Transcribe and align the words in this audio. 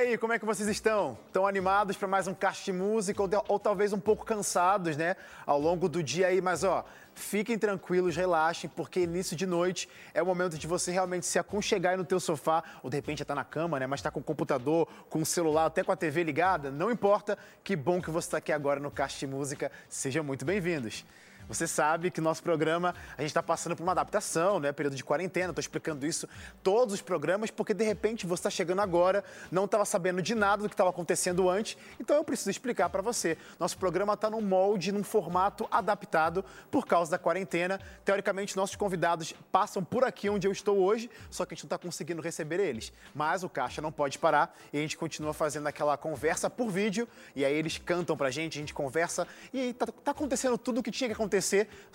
Aí, 0.00 0.16
como 0.16 0.32
é 0.32 0.38
que 0.38 0.46
vocês 0.46 0.66
estão? 0.66 1.18
Estão 1.26 1.46
animados 1.46 1.94
para 1.94 2.08
mais 2.08 2.26
um 2.26 2.32
cast 2.32 2.72
música 2.72 3.22
ou, 3.22 3.28
ou 3.48 3.58
talvez 3.58 3.92
um 3.92 4.00
pouco 4.00 4.24
cansados, 4.24 4.96
né? 4.96 5.14
Ao 5.44 5.60
longo 5.60 5.90
do 5.90 6.02
dia 6.02 6.28
aí, 6.28 6.40
mas 6.40 6.64
ó, 6.64 6.86
fiquem 7.14 7.58
tranquilos, 7.58 8.16
relaxem, 8.16 8.70
porque 8.74 9.00
início 9.00 9.36
de 9.36 9.44
noite 9.44 9.90
é 10.14 10.22
o 10.22 10.24
momento 10.24 10.56
de 10.56 10.66
você 10.66 10.90
realmente 10.90 11.26
se 11.26 11.38
aconchegar 11.38 11.92
aí 11.92 11.98
no 11.98 12.04
teu 12.06 12.18
sofá, 12.18 12.64
ou 12.82 12.88
de 12.88 12.96
repente 12.96 13.18
já 13.18 13.26
tá 13.26 13.34
na 13.34 13.44
cama, 13.44 13.78
né? 13.78 13.86
Mas 13.86 14.00
tá 14.00 14.10
com 14.10 14.20
o 14.20 14.24
computador, 14.24 14.88
com 15.10 15.20
o 15.20 15.26
celular, 15.26 15.66
até 15.66 15.84
com 15.84 15.92
a 15.92 15.96
TV 15.96 16.24
ligada, 16.24 16.70
não 16.70 16.90
importa. 16.90 17.36
Que 17.62 17.76
bom 17.76 18.00
que 18.00 18.10
você 18.10 18.28
está 18.28 18.38
aqui 18.38 18.52
agora 18.52 18.80
no 18.80 18.90
cast 18.90 19.26
música. 19.26 19.70
Sejam 19.86 20.24
muito 20.24 20.46
bem-vindos. 20.46 21.04
Você 21.50 21.66
sabe 21.66 22.12
que 22.12 22.20
nosso 22.20 22.44
programa, 22.44 22.94
a 23.18 23.22
gente 23.22 23.30
está 23.30 23.42
passando 23.42 23.74
por 23.74 23.82
uma 23.82 23.90
adaptação, 23.90 24.60
né? 24.60 24.70
Período 24.70 24.94
de 24.94 25.02
quarentena, 25.02 25.48
estou 25.48 25.60
explicando 25.60 26.06
isso 26.06 26.28
todos 26.62 26.94
os 26.94 27.02
programas, 27.02 27.50
porque 27.50 27.74
de 27.74 27.82
repente 27.82 28.24
você 28.24 28.42
está 28.42 28.50
chegando 28.50 28.80
agora, 28.80 29.24
não 29.50 29.64
estava 29.64 29.84
sabendo 29.84 30.22
de 30.22 30.32
nada 30.32 30.62
do 30.62 30.68
que 30.68 30.74
estava 30.74 30.90
acontecendo 30.90 31.50
antes, 31.50 31.76
então 31.98 32.14
eu 32.14 32.22
preciso 32.22 32.50
explicar 32.50 32.88
para 32.88 33.02
você. 33.02 33.36
Nosso 33.58 33.76
programa 33.76 34.12
está 34.12 34.30
num 34.30 34.40
molde, 34.40 34.92
num 34.92 35.02
formato 35.02 35.66
adaptado 35.72 36.44
por 36.70 36.86
causa 36.86 37.10
da 37.10 37.18
quarentena. 37.18 37.80
Teoricamente, 38.04 38.56
nossos 38.56 38.76
convidados 38.76 39.34
passam 39.50 39.82
por 39.82 40.04
aqui 40.04 40.30
onde 40.30 40.46
eu 40.46 40.52
estou 40.52 40.78
hoje, 40.78 41.10
só 41.30 41.44
que 41.44 41.52
a 41.52 41.56
gente 41.56 41.64
não 41.64 41.66
está 41.74 41.78
conseguindo 41.78 42.22
receber 42.22 42.60
eles. 42.60 42.92
Mas 43.12 43.42
o 43.42 43.48
Caixa 43.48 43.82
não 43.82 43.90
pode 43.90 44.20
parar 44.20 44.56
e 44.72 44.78
a 44.78 44.80
gente 44.80 44.96
continua 44.96 45.34
fazendo 45.34 45.66
aquela 45.66 45.96
conversa 45.96 46.48
por 46.48 46.70
vídeo, 46.70 47.08
e 47.34 47.44
aí 47.44 47.54
eles 47.54 47.76
cantam 47.76 48.16
pra 48.16 48.30
gente, 48.30 48.56
a 48.56 48.60
gente 48.60 48.72
conversa, 48.72 49.26
e 49.52 49.58
aí 49.58 49.72
tá, 49.72 49.86
tá 49.86 50.12
acontecendo 50.12 50.56
tudo 50.56 50.78
o 50.78 50.82
que 50.82 50.92
tinha 50.92 51.08
que 51.08 51.14
acontecer. 51.14 51.39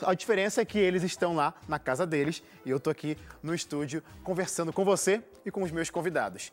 A 0.01 0.13
diferença 0.13 0.61
é 0.61 0.65
que 0.65 0.77
eles 0.77 1.03
estão 1.03 1.35
lá 1.35 1.53
na 1.67 1.79
casa 1.79 2.05
deles 2.05 2.43
e 2.65 2.69
eu 2.69 2.79
tô 2.79 2.89
aqui 2.89 3.17
no 3.41 3.53
estúdio 3.53 4.03
conversando 4.23 4.73
com 4.73 4.83
você 4.83 5.23
e 5.45 5.51
com 5.51 5.63
os 5.63 5.71
meus 5.71 5.89
convidados. 5.89 6.51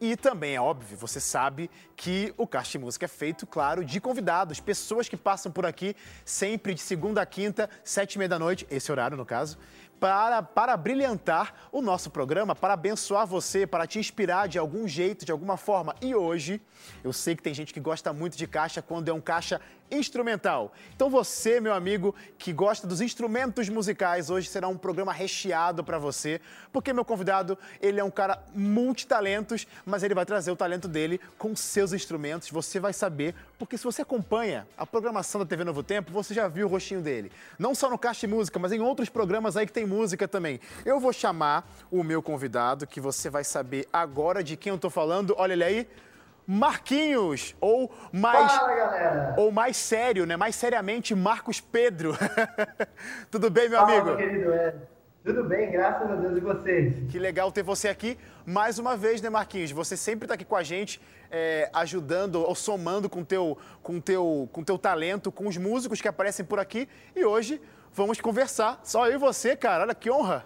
E 0.00 0.16
também 0.16 0.56
é 0.56 0.60
óbvio, 0.60 0.98
você 0.98 1.20
sabe 1.20 1.70
que 1.96 2.34
o 2.36 2.46
de 2.46 2.78
Música 2.78 3.06
é 3.06 3.08
feito, 3.08 3.46
claro, 3.46 3.84
de 3.84 4.00
convidados, 4.00 4.60
pessoas 4.60 5.08
que 5.08 5.16
passam 5.16 5.52
por 5.52 5.64
aqui 5.64 5.94
sempre 6.24 6.74
de 6.74 6.80
segunda 6.80 7.22
a 7.22 7.26
quinta, 7.26 7.70
sete 7.84 8.14
e 8.14 8.18
meia 8.18 8.28
da 8.28 8.38
noite, 8.38 8.66
esse 8.70 8.90
horário 8.90 9.16
no 9.16 9.24
caso, 9.24 9.56
para, 10.00 10.42
para 10.42 10.76
brilhantar 10.76 11.68
o 11.72 11.80
nosso 11.80 12.10
programa, 12.10 12.54
para 12.54 12.74
abençoar 12.74 13.26
você, 13.26 13.66
para 13.66 13.86
te 13.86 13.98
inspirar 13.98 14.48
de 14.48 14.58
algum 14.58 14.86
jeito, 14.86 15.24
de 15.24 15.32
alguma 15.32 15.56
forma. 15.56 15.94
E 16.00 16.14
hoje, 16.14 16.60
eu 17.02 17.12
sei 17.12 17.34
que 17.34 17.42
tem 17.42 17.54
gente 17.54 17.72
que 17.72 17.80
gosta 17.80 18.12
muito 18.12 18.36
de 18.36 18.46
caixa 18.46 18.82
quando 18.82 19.08
é 19.08 19.12
um 19.12 19.20
caixa 19.20 19.60
instrumental. 19.90 20.72
Então 20.94 21.08
você, 21.08 21.60
meu 21.60 21.74
amigo, 21.74 22.14
que 22.38 22.52
gosta 22.52 22.86
dos 22.86 23.00
instrumentos 23.00 23.68
musicais, 23.68 24.30
hoje 24.30 24.48
será 24.48 24.68
um 24.68 24.76
programa 24.76 25.12
recheado 25.12 25.84
para 25.84 25.98
você, 25.98 26.40
porque 26.72 26.92
meu 26.92 27.04
convidado, 27.04 27.58
ele 27.80 28.00
é 28.00 28.04
um 28.04 28.10
cara 28.10 28.42
multitalentos, 28.54 29.66
mas 29.84 30.02
ele 30.02 30.14
vai 30.14 30.24
trazer 30.24 30.50
o 30.50 30.56
talento 30.56 30.88
dele 30.88 31.20
com 31.38 31.54
seus 31.54 31.92
instrumentos. 31.92 32.50
Você 32.50 32.80
vai 32.80 32.92
saber, 32.92 33.34
porque 33.58 33.78
se 33.78 33.84
você 33.84 34.02
acompanha 34.02 34.66
a 34.76 34.86
programação 34.86 35.40
da 35.40 35.46
TV 35.46 35.64
Novo 35.64 35.82
Tempo, 35.82 36.12
você 36.12 36.34
já 36.34 36.48
viu 36.48 36.66
o 36.66 36.70
rostinho 36.70 37.00
dele. 37.00 37.30
Não 37.58 37.74
só 37.74 37.88
no 37.88 37.98
Caixa 37.98 38.26
de 38.26 38.32
Música, 38.32 38.58
mas 38.58 38.72
em 38.72 38.80
outros 38.80 39.08
programas 39.08 39.56
aí 39.56 39.66
que 39.66 39.72
tem 39.72 39.86
música 39.86 40.26
também. 40.26 40.60
Eu 40.84 40.98
vou 40.98 41.12
chamar 41.12 41.68
o 41.90 42.02
meu 42.02 42.22
convidado, 42.22 42.86
que 42.86 43.00
você 43.00 43.30
vai 43.30 43.44
saber 43.44 43.86
agora 43.92 44.42
de 44.42 44.56
quem 44.56 44.70
eu 44.70 44.78
tô 44.78 44.90
falando. 44.90 45.34
Olha 45.38 45.52
ele 45.52 45.64
aí. 45.64 45.88
Marquinhos, 46.46 47.56
ou 47.58 47.90
mais 48.12 48.52
Fala, 48.52 49.34
ou 49.38 49.50
mais 49.50 49.78
sério, 49.78 50.26
né? 50.26 50.36
Mais 50.36 50.54
seriamente, 50.54 51.14
Marcos 51.14 51.58
Pedro. 51.58 52.14
Tudo 53.30 53.48
bem, 53.48 53.68
meu 53.68 53.80
Fala, 53.80 53.92
amigo? 53.92 54.06
meu 54.08 54.16
querido 54.16 54.52
Ed. 54.54 54.93
Tudo 55.24 55.42
bem, 55.42 55.70
graças 55.70 56.10
a 56.10 56.16
Deus 56.16 56.36
e 56.36 56.40
vocês. 56.40 57.10
Que 57.10 57.18
legal 57.18 57.50
ter 57.50 57.62
você 57.62 57.88
aqui 57.88 58.18
mais 58.44 58.78
uma 58.78 58.94
vez, 58.94 59.22
né, 59.22 59.30
Marquinhos? 59.30 59.70
Você 59.70 59.96
sempre 59.96 60.26
está 60.26 60.34
aqui 60.34 60.44
com 60.44 60.54
a 60.54 60.62
gente, 60.62 61.00
é, 61.30 61.70
ajudando 61.72 62.42
ou 62.42 62.54
somando 62.54 63.08
com 63.08 63.24
teu, 63.24 63.56
com 63.82 63.98
teu, 63.98 64.46
com 64.52 64.62
teu 64.62 64.76
talento, 64.76 65.32
com 65.32 65.48
os 65.48 65.56
músicos 65.56 66.02
que 66.02 66.06
aparecem 66.06 66.44
por 66.44 66.58
aqui. 66.58 66.86
E 67.16 67.24
hoje 67.24 67.58
vamos 67.90 68.20
conversar. 68.20 68.80
Só 68.84 69.08
eu 69.08 69.14
e 69.14 69.16
você, 69.16 69.56
cara. 69.56 69.84
Olha 69.84 69.94
que 69.94 70.10
honra. 70.10 70.44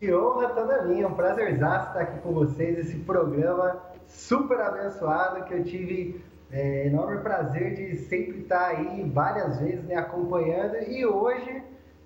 Que 0.00 0.12
honra 0.12 0.48
toda 0.48 0.82
minha, 0.82 1.06
um 1.06 1.14
prazerzaço 1.14 1.86
estar 1.86 2.00
aqui 2.00 2.18
com 2.18 2.32
vocês, 2.32 2.76
esse 2.80 2.96
programa 2.96 3.80
super 4.08 4.60
abençoado 4.60 5.44
que 5.44 5.54
eu 5.54 5.62
tive 5.62 6.20
é, 6.50 6.88
enorme 6.88 7.22
prazer 7.22 7.76
de 7.76 7.96
sempre 8.08 8.40
estar 8.40 8.70
aí 8.70 9.08
várias 9.08 9.60
vezes 9.60 9.84
me 9.84 9.94
acompanhando 9.94 10.78
e 10.82 11.06
hoje 11.06 11.62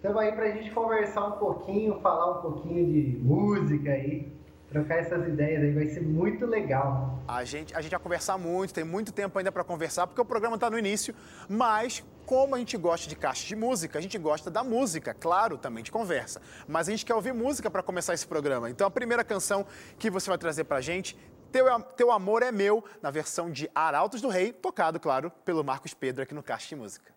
estamos 0.07 0.23
aí 0.23 0.33
para 0.33 0.45
a 0.45 0.51
gente 0.51 0.71
conversar 0.71 1.27
um 1.27 1.33
pouquinho, 1.33 2.01
falar 2.01 2.39
um 2.39 2.43
pouquinho 2.43 2.87
de 2.87 3.19
música 3.19 3.91
aí, 3.91 4.33
trocar 4.69 4.99
essas 4.99 5.27
ideias 5.27 5.63
aí, 5.63 5.73
vai 5.73 5.87
ser 5.89 6.01
muito 6.01 6.47
legal. 6.47 7.19
A 7.27 7.43
gente, 7.43 7.75
a 7.75 7.81
gente 7.81 7.91
vai 7.91 7.99
conversar 7.99 8.39
muito, 8.39 8.73
tem 8.73 8.85
muito 8.85 9.13
tempo 9.13 9.37
ainda 9.37 9.51
para 9.51 9.65
conversar, 9.65 10.07
porque 10.07 10.21
o 10.21 10.25
programa 10.25 10.55
está 10.55 10.71
no 10.71 10.79
início, 10.79 11.13
mas 11.49 12.05
como 12.25 12.55
a 12.55 12.59
gente 12.59 12.77
gosta 12.77 13.09
de 13.09 13.17
caixa 13.17 13.45
de 13.47 13.57
música, 13.57 13.99
a 13.99 14.03
gente 14.03 14.17
gosta 14.17 14.49
da 14.49 14.63
música, 14.63 15.13
claro, 15.13 15.59
também 15.59 15.83
de 15.83 15.91
conversa. 15.91 16.41
Mas 16.69 16.89
a 16.89 16.93
gente 16.93 17.05
quer 17.05 17.15
ouvir 17.15 17.35
música 17.35 17.69
para 17.69 17.83
começar 17.83 18.15
esse 18.15 18.27
programa. 18.27 18.71
Então 18.71 18.87
a 18.87 18.91
primeira 18.91 19.25
canção 19.25 19.67
que 19.99 20.09
você 20.09 20.31
vai 20.31 20.39
trazer 20.39 20.65
para 20.65 20.77
a 20.77 20.81
gente, 20.81 21.17
Teu, 21.51 21.67
Teu 21.97 22.13
Amor 22.13 22.45
é 22.45 22.53
Meu, 22.53 22.85
na 23.03 23.11
versão 23.11 23.51
de 23.51 23.69
Arautos 23.75 24.21
do 24.21 24.29
Rei, 24.29 24.53
tocado, 24.53 25.01
claro, 25.01 25.33
pelo 25.45 25.65
Marcos 25.65 25.95
Pedro 25.95 26.23
aqui 26.23 26.35
no 26.35 26.45
Caixa 26.45 26.69
de 26.69 26.77
Música. 26.77 27.13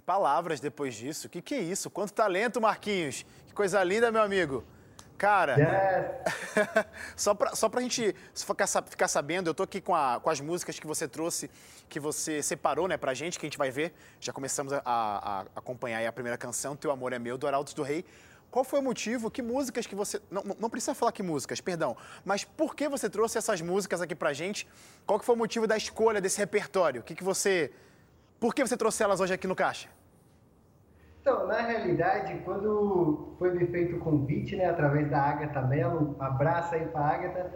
Sem 0.00 0.04
palavras 0.04 0.58
depois 0.58 0.94
disso. 0.94 1.26
O 1.26 1.30
que, 1.30 1.42
que 1.42 1.54
é 1.54 1.60
isso? 1.60 1.90
Quanto 1.90 2.12
talento, 2.12 2.60
Marquinhos. 2.60 3.24
Que 3.46 3.52
coisa 3.52 3.84
linda, 3.84 4.10
meu 4.10 4.22
amigo. 4.22 4.64
Cara, 5.18 5.56
yes. 5.58 6.86
só, 7.14 7.34
pra, 7.34 7.54
só 7.54 7.68
pra 7.68 7.82
gente 7.82 8.16
ficar 8.34 9.06
sabendo, 9.06 9.50
eu 9.50 9.54
tô 9.54 9.64
aqui 9.64 9.78
com, 9.78 9.94
a, 9.94 10.18
com 10.18 10.30
as 10.30 10.40
músicas 10.40 10.78
que 10.78 10.86
você 10.86 11.06
trouxe, 11.06 11.50
que 11.90 12.00
você 12.00 12.42
separou, 12.42 12.88
né, 12.88 12.96
pra 12.96 13.12
gente, 13.12 13.38
que 13.38 13.44
a 13.44 13.48
gente 13.48 13.58
vai 13.58 13.70
ver. 13.70 13.92
Já 14.18 14.32
começamos 14.32 14.72
a, 14.72 14.80
a, 14.82 15.40
a 15.40 15.46
acompanhar 15.54 16.06
a 16.08 16.12
primeira 16.12 16.38
canção, 16.38 16.74
Teu 16.74 16.90
Amor 16.90 17.12
é 17.12 17.18
Meu, 17.18 17.36
do 17.36 17.46
Arautos 17.46 17.74
do 17.74 17.82
Rei. 17.82 18.02
Qual 18.50 18.64
foi 18.64 18.80
o 18.80 18.82
motivo? 18.82 19.30
Que 19.30 19.42
músicas 19.42 19.86
que 19.86 19.94
você. 19.94 20.20
Não, 20.30 20.42
não 20.58 20.70
precisa 20.70 20.94
falar 20.94 21.12
que 21.12 21.22
músicas, 21.22 21.60
perdão. 21.60 21.96
Mas 22.24 22.42
por 22.42 22.74
que 22.74 22.88
você 22.88 23.08
trouxe 23.08 23.36
essas 23.36 23.60
músicas 23.60 24.00
aqui 24.00 24.14
pra 24.14 24.32
gente? 24.32 24.66
Qual 25.06 25.20
que 25.20 25.24
foi 25.24 25.34
o 25.34 25.38
motivo 25.38 25.66
da 25.66 25.76
escolha 25.76 26.20
desse 26.20 26.38
repertório? 26.38 27.02
O 27.02 27.04
que, 27.04 27.14
que 27.14 27.22
você 27.22 27.70
por 28.40 28.54
que 28.54 28.66
você 28.66 28.76
trouxe 28.76 29.02
elas 29.02 29.20
hoje 29.20 29.34
aqui 29.34 29.46
no 29.46 29.54
Caixa? 29.54 29.88
Então, 31.20 31.46
na 31.46 31.60
realidade, 31.60 32.40
quando 32.44 33.34
foi 33.38 33.52
me 33.52 33.66
feito 33.66 33.96
o 33.96 34.00
convite, 34.00 34.56
né, 34.56 34.64
através 34.64 35.10
da 35.10 35.20
Agatha 35.20 35.60
Mello, 35.60 36.16
abraço 36.18 36.74
aí 36.74 36.86
para 36.86 37.00
a 37.00 37.08
Agatha, 37.10 37.52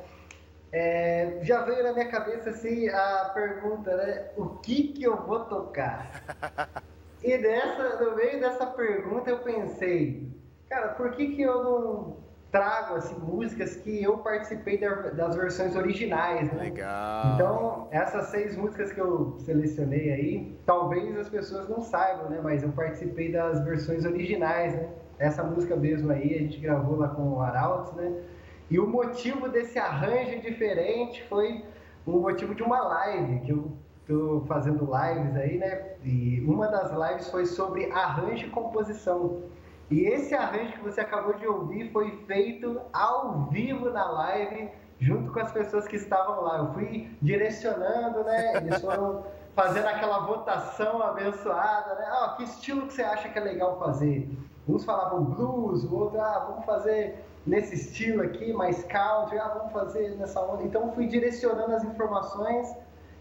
é, 0.70 1.38
já 1.40 1.62
veio 1.62 1.82
na 1.82 1.94
minha 1.94 2.08
cabeça 2.10 2.50
assim 2.50 2.88
a 2.90 3.30
pergunta, 3.32 3.96
né, 3.96 4.28
o 4.36 4.50
que 4.58 4.88
que 4.88 5.04
eu 5.04 5.16
vou 5.24 5.46
tocar? 5.46 6.22
e 7.24 7.38
dessa, 7.38 8.04
no 8.04 8.14
meio 8.14 8.38
dessa 8.38 8.66
pergunta 8.66 9.30
eu 9.30 9.38
pensei, 9.38 10.28
cara, 10.68 10.88
por 10.88 11.12
que 11.12 11.34
que 11.34 11.40
eu 11.40 11.64
não 11.64 12.23
trago 12.54 12.94
assim, 12.94 13.16
músicas 13.18 13.74
que 13.74 14.00
eu 14.00 14.18
participei 14.18 14.78
das 14.78 15.34
versões 15.34 15.74
originais, 15.74 16.52
né? 16.52 16.62
Legal. 16.62 17.34
Então, 17.34 17.88
essas 17.90 18.26
seis 18.26 18.56
músicas 18.56 18.92
que 18.92 19.00
eu 19.00 19.34
selecionei 19.40 20.12
aí, 20.12 20.56
talvez 20.64 21.18
as 21.18 21.28
pessoas 21.28 21.68
não 21.68 21.80
saibam, 21.80 22.30
né? 22.30 22.38
Mas 22.40 22.62
eu 22.62 22.68
participei 22.68 23.32
das 23.32 23.60
versões 23.64 24.04
originais, 24.04 24.72
né? 24.72 24.88
Essa 25.18 25.42
música 25.42 25.74
mesmo 25.74 26.12
aí, 26.12 26.32
a 26.32 26.38
gente 26.38 26.60
gravou 26.60 26.96
lá 26.96 27.08
com 27.08 27.22
o 27.22 27.40
Arautos, 27.40 27.92
né? 27.94 28.22
E 28.70 28.78
o 28.78 28.86
motivo 28.86 29.48
desse 29.48 29.76
arranjo 29.76 30.40
diferente 30.40 31.24
foi 31.24 31.64
o 32.06 32.20
motivo 32.20 32.54
de 32.54 32.62
uma 32.62 32.80
live, 32.80 33.40
que 33.40 33.50
eu 33.50 33.72
tô 34.06 34.44
fazendo 34.46 34.84
lives 34.84 35.34
aí, 35.34 35.58
né? 35.58 35.94
E 36.04 36.40
uma 36.46 36.68
das 36.68 36.92
lives 36.92 37.28
foi 37.30 37.46
sobre 37.46 37.90
arranjo 37.90 38.46
e 38.46 38.50
composição. 38.50 39.42
E 39.90 40.06
esse 40.06 40.34
arranjo 40.34 40.72
que 40.72 40.80
você 40.80 41.00
acabou 41.00 41.34
de 41.34 41.46
ouvir 41.46 41.90
foi 41.92 42.10
feito 42.26 42.80
ao 42.92 43.44
vivo 43.50 43.90
na 43.90 44.10
live, 44.10 44.70
junto 44.98 45.32
com 45.32 45.40
as 45.40 45.52
pessoas 45.52 45.86
que 45.86 45.96
estavam 45.96 46.42
lá. 46.42 46.58
Eu 46.58 46.72
fui 46.72 47.10
direcionando, 47.20 48.24
né? 48.24 48.56
Eles 48.56 48.80
foram 48.80 49.24
fazendo 49.54 49.86
aquela 49.86 50.20
votação 50.20 51.02
abençoada, 51.02 51.94
né? 51.96 52.06
Ah, 52.08 52.34
que 52.36 52.44
estilo 52.44 52.86
que 52.86 52.94
você 52.94 53.02
acha 53.02 53.28
que 53.28 53.38
é 53.38 53.42
legal 53.42 53.78
fazer? 53.78 54.28
Uns 54.66 54.84
falavam 54.84 55.24
blues, 55.24 55.84
o 55.84 55.94
outro, 55.94 56.20
ah, 56.20 56.46
vamos 56.48 56.64
fazer 56.64 57.22
nesse 57.46 57.74
estilo 57.74 58.22
aqui, 58.22 58.52
mais 58.54 58.82
country, 58.84 59.38
ah, 59.38 59.48
vamos 59.48 59.72
fazer 59.72 60.16
nessa 60.16 60.40
onda. 60.40 60.62
Então 60.62 60.92
fui 60.92 61.06
direcionando 61.06 61.74
as 61.74 61.84
informações 61.84 62.74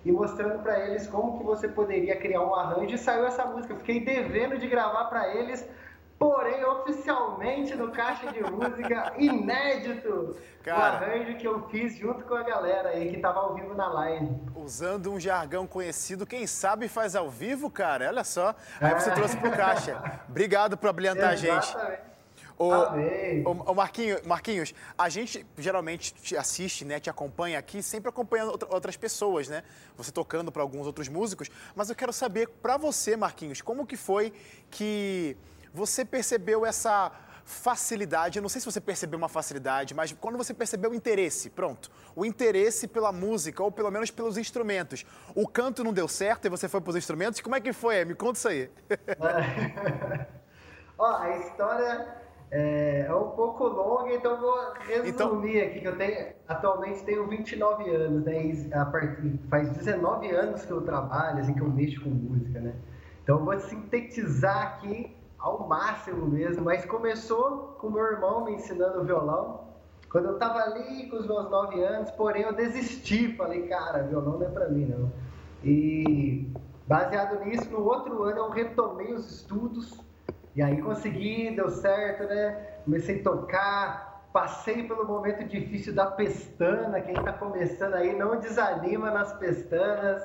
e 0.05 0.11
mostrando 0.11 0.61
para 0.63 0.79
eles 0.87 1.07
como 1.07 1.37
que 1.37 1.43
você 1.43 1.67
poderia 1.67 2.15
criar 2.15 2.41
um 2.41 2.55
arranjo 2.55 2.95
e 2.95 2.97
saiu 2.97 3.25
essa 3.25 3.45
música. 3.45 3.73
Eu 3.73 3.77
fiquei 3.77 4.03
devendo 4.03 4.57
de 4.57 4.67
gravar 4.67 5.05
para 5.05 5.35
eles 5.35 5.67
porém 6.23 6.63
oficialmente 6.63 7.75
no 7.75 7.91
Caixa 7.91 8.31
de 8.31 8.41
Música, 8.41 9.13
inédito, 9.19 10.37
Cara, 10.63 10.79
o 10.79 11.03
arranjo 11.03 11.37
que 11.37 11.45
eu 11.45 11.67
fiz 11.67 11.97
junto 11.97 12.23
com 12.23 12.33
a 12.33 12.43
galera 12.43 12.89
aí 12.89 13.11
que 13.11 13.19
tava 13.19 13.41
ao 13.41 13.53
vivo 13.53 13.75
na 13.75 13.89
live. 13.89 14.29
Usando 14.55 15.11
um 15.11 15.19
jargão 15.19 15.67
conhecido, 15.67 16.25
quem 16.25 16.47
sabe 16.47 16.87
faz 16.87 17.13
ao 17.13 17.29
vivo, 17.29 17.69
cara, 17.69 18.07
olha 18.07 18.23
só. 18.23 18.55
Aí 18.79 18.93
você 18.93 19.09
é. 19.09 19.13
trouxe 19.13 19.35
pro 19.35 19.51
Caixa. 19.51 20.01
Obrigado 20.29 20.77
por 20.77 20.89
abrilhantar 20.89 21.31
a 21.31 21.35
gente. 21.35 21.75
O, 22.57 22.69
o, 22.69 23.71
o 23.71 23.75
Marquinhos, 23.75 24.21
Marquinhos, 24.21 24.73
a 24.97 25.09
gente 25.09 25.45
geralmente 25.57 26.13
te 26.13 26.37
assiste, 26.37 26.85
né, 26.85 26.99
te 26.99 27.09
acompanha 27.09 27.59
aqui, 27.59 27.83
sempre 27.83 28.07
acompanhando 28.07 28.57
outras 28.69 28.95
pessoas, 28.95 29.49
né? 29.49 29.63
Você 29.97 30.11
tocando 30.11 30.51
para 30.51 30.61
alguns 30.61 30.87
outros 30.87 31.09
músicos, 31.09 31.49
mas 31.75 31.89
eu 31.89 31.95
quero 31.95 32.13
saber 32.13 32.47
para 32.47 32.77
você, 32.77 33.17
Marquinhos, 33.17 33.61
como 33.61 33.85
que 33.85 33.97
foi 33.97 34.31
que 34.71 35.35
você 35.73 36.05
percebeu 36.05 36.65
essa 36.65 37.11
facilidade, 37.45 38.37
eu 38.37 38.41
não 38.41 38.47
sei 38.47 38.61
se 38.61 38.65
você 38.65 38.79
percebeu 38.79 39.17
uma 39.17 39.27
facilidade, 39.27 39.93
mas 39.93 40.13
quando 40.13 40.37
você 40.37 40.53
percebeu 40.53 40.91
o 40.91 40.95
interesse, 40.95 41.49
pronto, 41.49 41.91
o 42.15 42.25
interesse 42.25 42.87
pela 42.87 43.11
música, 43.11 43.61
ou 43.61 43.71
pelo 43.71 43.91
menos 43.91 44.09
pelos 44.09 44.37
instrumentos. 44.37 45.05
O 45.35 45.47
canto 45.47 45.83
não 45.83 45.91
deu 45.91 46.07
certo 46.07 46.45
e 46.45 46.49
você 46.49 46.69
foi 46.69 46.79
para 46.79 46.91
os 46.91 46.95
instrumentos, 46.95 47.41
como 47.41 47.55
é 47.55 47.59
que 47.59 47.73
foi? 47.73 48.05
Me 48.05 48.15
conta 48.15 48.37
isso 48.37 48.47
aí. 48.47 48.69
Ó, 50.97 51.05
a 51.05 51.37
história 51.37 52.15
é, 52.49 53.07
é, 53.09 53.15
um 53.15 53.31
pouco 53.31 53.65
longa, 53.65 54.13
então 54.13 54.39
vou 54.39 54.73
resumir 54.79 55.09
então... 55.09 55.39
aqui, 55.39 55.79
que 55.81 55.87
eu 55.87 55.97
tenho, 55.97 56.33
atualmente 56.47 57.03
tenho 57.03 57.27
29 57.27 57.89
anos, 57.89 58.23
né, 58.23 58.69
a 58.73 58.85
partir, 58.85 59.39
faz 59.49 59.69
19 59.69 60.29
anos 60.29 60.63
que 60.63 60.71
eu 60.71 60.81
trabalho, 60.81 61.39
assim, 61.39 61.53
que 61.53 61.61
eu 61.61 61.69
mexo 61.69 62.01
com 62.01 62.09
música, 62.09 62.59
né, 62.61 62.75
então 63.23 63.39
eu 63.39 63.45
vou 63.45 63.59
sintetizar 63.59 64.61
aqui 64.67 65.17
ao 65.43 65.67
máximo 65.67 66.25
mesmo, 66.25 66.63
mas 66.63 66.85
começou 66.85 67.75
com 67.77 67.89
meu 67.89 68.05
irmão 68.05 68.45
me 68.45 68.53
ensinando 68.53 69.03
violão. 69.03 69.67
Quando 70.09 70.29
eu 70.29 70.33
estava 70.35 70.59
ali 70.59 71.09
com 71.09 71.17
os 71.17 71.27
meus 71.27 71.49
nove 71.49 71.83
anos, 71.83 72.09
porém 72.11 72.43
eu 72.43 72.53
desisti, 72.53 73.35
falei, 73.35 73.67
cara, 73.67 74.03
violão 74.03 74.39
não 74.39 74.47
é 74.47 74.49
para 74.49 74.69
mim 74.69 74.85
não. 74.85 75.11
E 75.61 76.49
baseado 76.87 77.43
nisso, 77.43 77.69
no 77.69 77.83
outro 77.83 78.23
ano 78.23 78.37
eu 78.37 78.49
retomei 78.51 79.13
os 79.13 79.29
estudos 79.29 79.99
e 80.55 80.61
aí 80.61 80.81
consegui, 80.81 81.53
deu 81.53 81.69
certo, 81.69 82.23
né? 82.23 82.51
Comecei 82.85 83.19
a 83.19 83.23
tocar, 83.23 84.29
passei 84.31 84.87
pelo 84.87 85.05
momento 85.05 85.43
difícil 85.43 85.93
da 85.93 86.05
pestana, 86.05 87.01
quem 87.01 87.15
está 87.15 87.33
começando 87.33 87.95
aí 87.95 88.15
não 88.15 88.39
desanima 88.39 89.11
nas 89.11 89.33
pestanas 89.33 90.23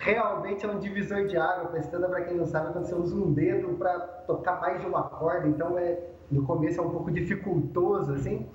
realmente 0.00 0.64
é 0.64 0.68
um 0.68 0.80
divisor 0.80 1.26
de 1.26 1.36
água. 1.36 1.70
Pestana, 1.70 2.08
para 2.08 2.22
quem 2.22 2.36
não 2.36 2.46
sabe, 2.46 2.70
é 2.70 2.72
você 2.72 2.94
usa 2.94 3.14
um 3.14 3.32
dedo 3.32 3.74
para 3.74 3.98
tocar 4.26 4.60
mais 4.60 4.80
de 4.80 4.86
uma 4.86 5.02
corda, 5.02 5.46
então 5.46 5.78
é, 5.78 6.00
no 6.30 6.44
começo 6.44 6.80
é 6.80 6.82
um 6.82 6.90
pouco 6.90 7.10
dificultoso, 7.10 8.12
assim. 8.14 8.48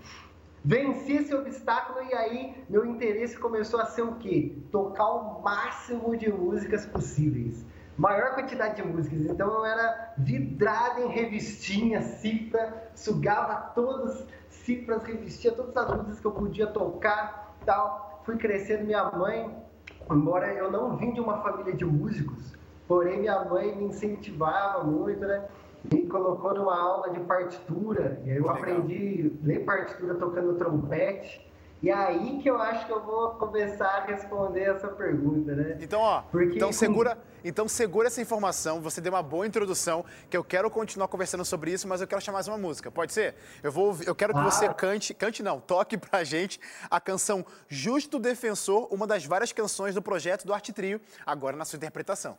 Venci 0.63 1.13
esse 1.13 1.33
obstáculo 1.33 2.03
e 2.09 2.13
aí 2.15 2.65
meu 2.67 2.83
interesse 2.83 3.37
começou 3.37 3.79
a 3.79 3.85
ser 3.85 4.01
o 4.01 4.15
quê? 4.15 4.57
Tocar 4.71 5.07
o 5.07 5.43
máximo 5.43 6.17
de 6.17 6.31
músicas 6.31 6.87
possíveis. 6.87 7.63
Maior 7.95 8.33
quantidade 8.33 8.81
de 8.81 8.87
músicas. 8.87 9.21
Então 9.21 9.47
eu 9.53 9.63
era 9.63 10.15
vidrado 10.17 11.01
em 11.01 11.07
revistinha, 11.07 12.01
cifra, 12.01 12.89
sugava 12.95 13.71
todas 13.75 14.25
cifras, 14.49 15.03
revistia 15.03 15.51
todas 15.51 15.77
as 15.77 15.91
músicas 15.91 16.19
que 16.19 16.25
eu 16.25 16.31
podia 16.31 16.65
tocar 16.65 17.55
tal. 17.63 18.23
Fui 18.25 18.35
crescendo, 18.35 18.85
minha 18.85 19.11
mãe 19.11 19.64
embora 20.11 20.53
eu 20.53 20.71
não 20.71 20.95
vim 20.97 21.13
de 21.13 21.19
uma 21.19 21.41
família 21.41 21.73
de 21.73 21.85
músicos, 21.85 22.53
porém 22.87 23.19
minha 23.21 23.43
mãe 23.45 23.75
me 23.75 23.85
incentivava 23.85 24.83
muito, 24.83 25.21
né? 25.21 25.45
Me 25.91 26.07
colocou 26.07 26.53
numa 26.53 26.79
aula 26.79 27.11
de 27.11 27.19
partitura, 27.21 28.21
e 28.25 28.31
aí 28.31 28.37
eu 28.37 28.43
Legal. 28.43 28.57
aprendi 28.57 29.37
a 29.43 29.47
ler 29.47 29.65
partitura 29.65 30.15
tocando 30.15 30.55
trompete. 30.55 31.45
E 31.81 31.91
aí 31.91 32.39
que 32.41 32.49
eu 32.49 32.59
acho 32.59 32.85
que 32.85 32.91
eu 32.91 33.03
vou 33.03 33.31
começar 33.31 33.87
a 33.87 34.05
responder 34.05 34.63
essa 34.63 34.87
pergunta, 34.87 35.53
né? 35.53 35.77
Então, 35.79 36.01
ó, 36.01 36.21
Porque, 36.21 36.55
então 36.55 36.71
segura, 36.71 37.17
então 37.43 37.67
segura 37.67 38.07
essa 38.07 38.21
informação, 38.21 38.81
você 38.81 38.99
deu 38.99 39.13
uma 39.13 39.21
boa 39.21 39.45
introdução, 39.45 40.03
que 40.29 40.35
eu 40.35 40.43
quero 40.43 40.69
continuar 40.69 41.07
conversando 41.07 41.45
sobre 41.45 41.71
isso, 41.71 41.87
mas 41.87 42.01
eu 42.01 42.07
quero 42.07 42.21
chamar 42.21 42.37
mais 42.37 42.47
uma 42.47 42.57
música. 42.57 42.89
Pode 42.89 43.13
ser? 43.13 43.35
Eu 43.61 43.71
vou 43.71 43.95
eu 44.05 44.15
quero 44.15 44.33
que 44.33 44.39
ah. 44.39 44.43
você 44.43 44.67
cante, 44.73 45.13
cante 45.13 45.43
não, 45.43 45.59
toque 45.59 45.97
pra 45.97 46.23
gente 46.23 46.59
a 46.89 46.99
canção 46.99 47.45
Justo 47.67 48.19
Defensor, 48.19 48.87
uma 48.91 49.05
das 49.05 49.25
várias 49.25 49.51
canções 49.51 49.93
do 49.93 50.01
projeto 50.01 50.45
do 50.45 50.53
Arte 50.53 50.73
Trio, 50.73 50.99
agora 51.25 51.55
na 51.55 51.65
sua 51.65 51.77
interpretação. 51.77 52.37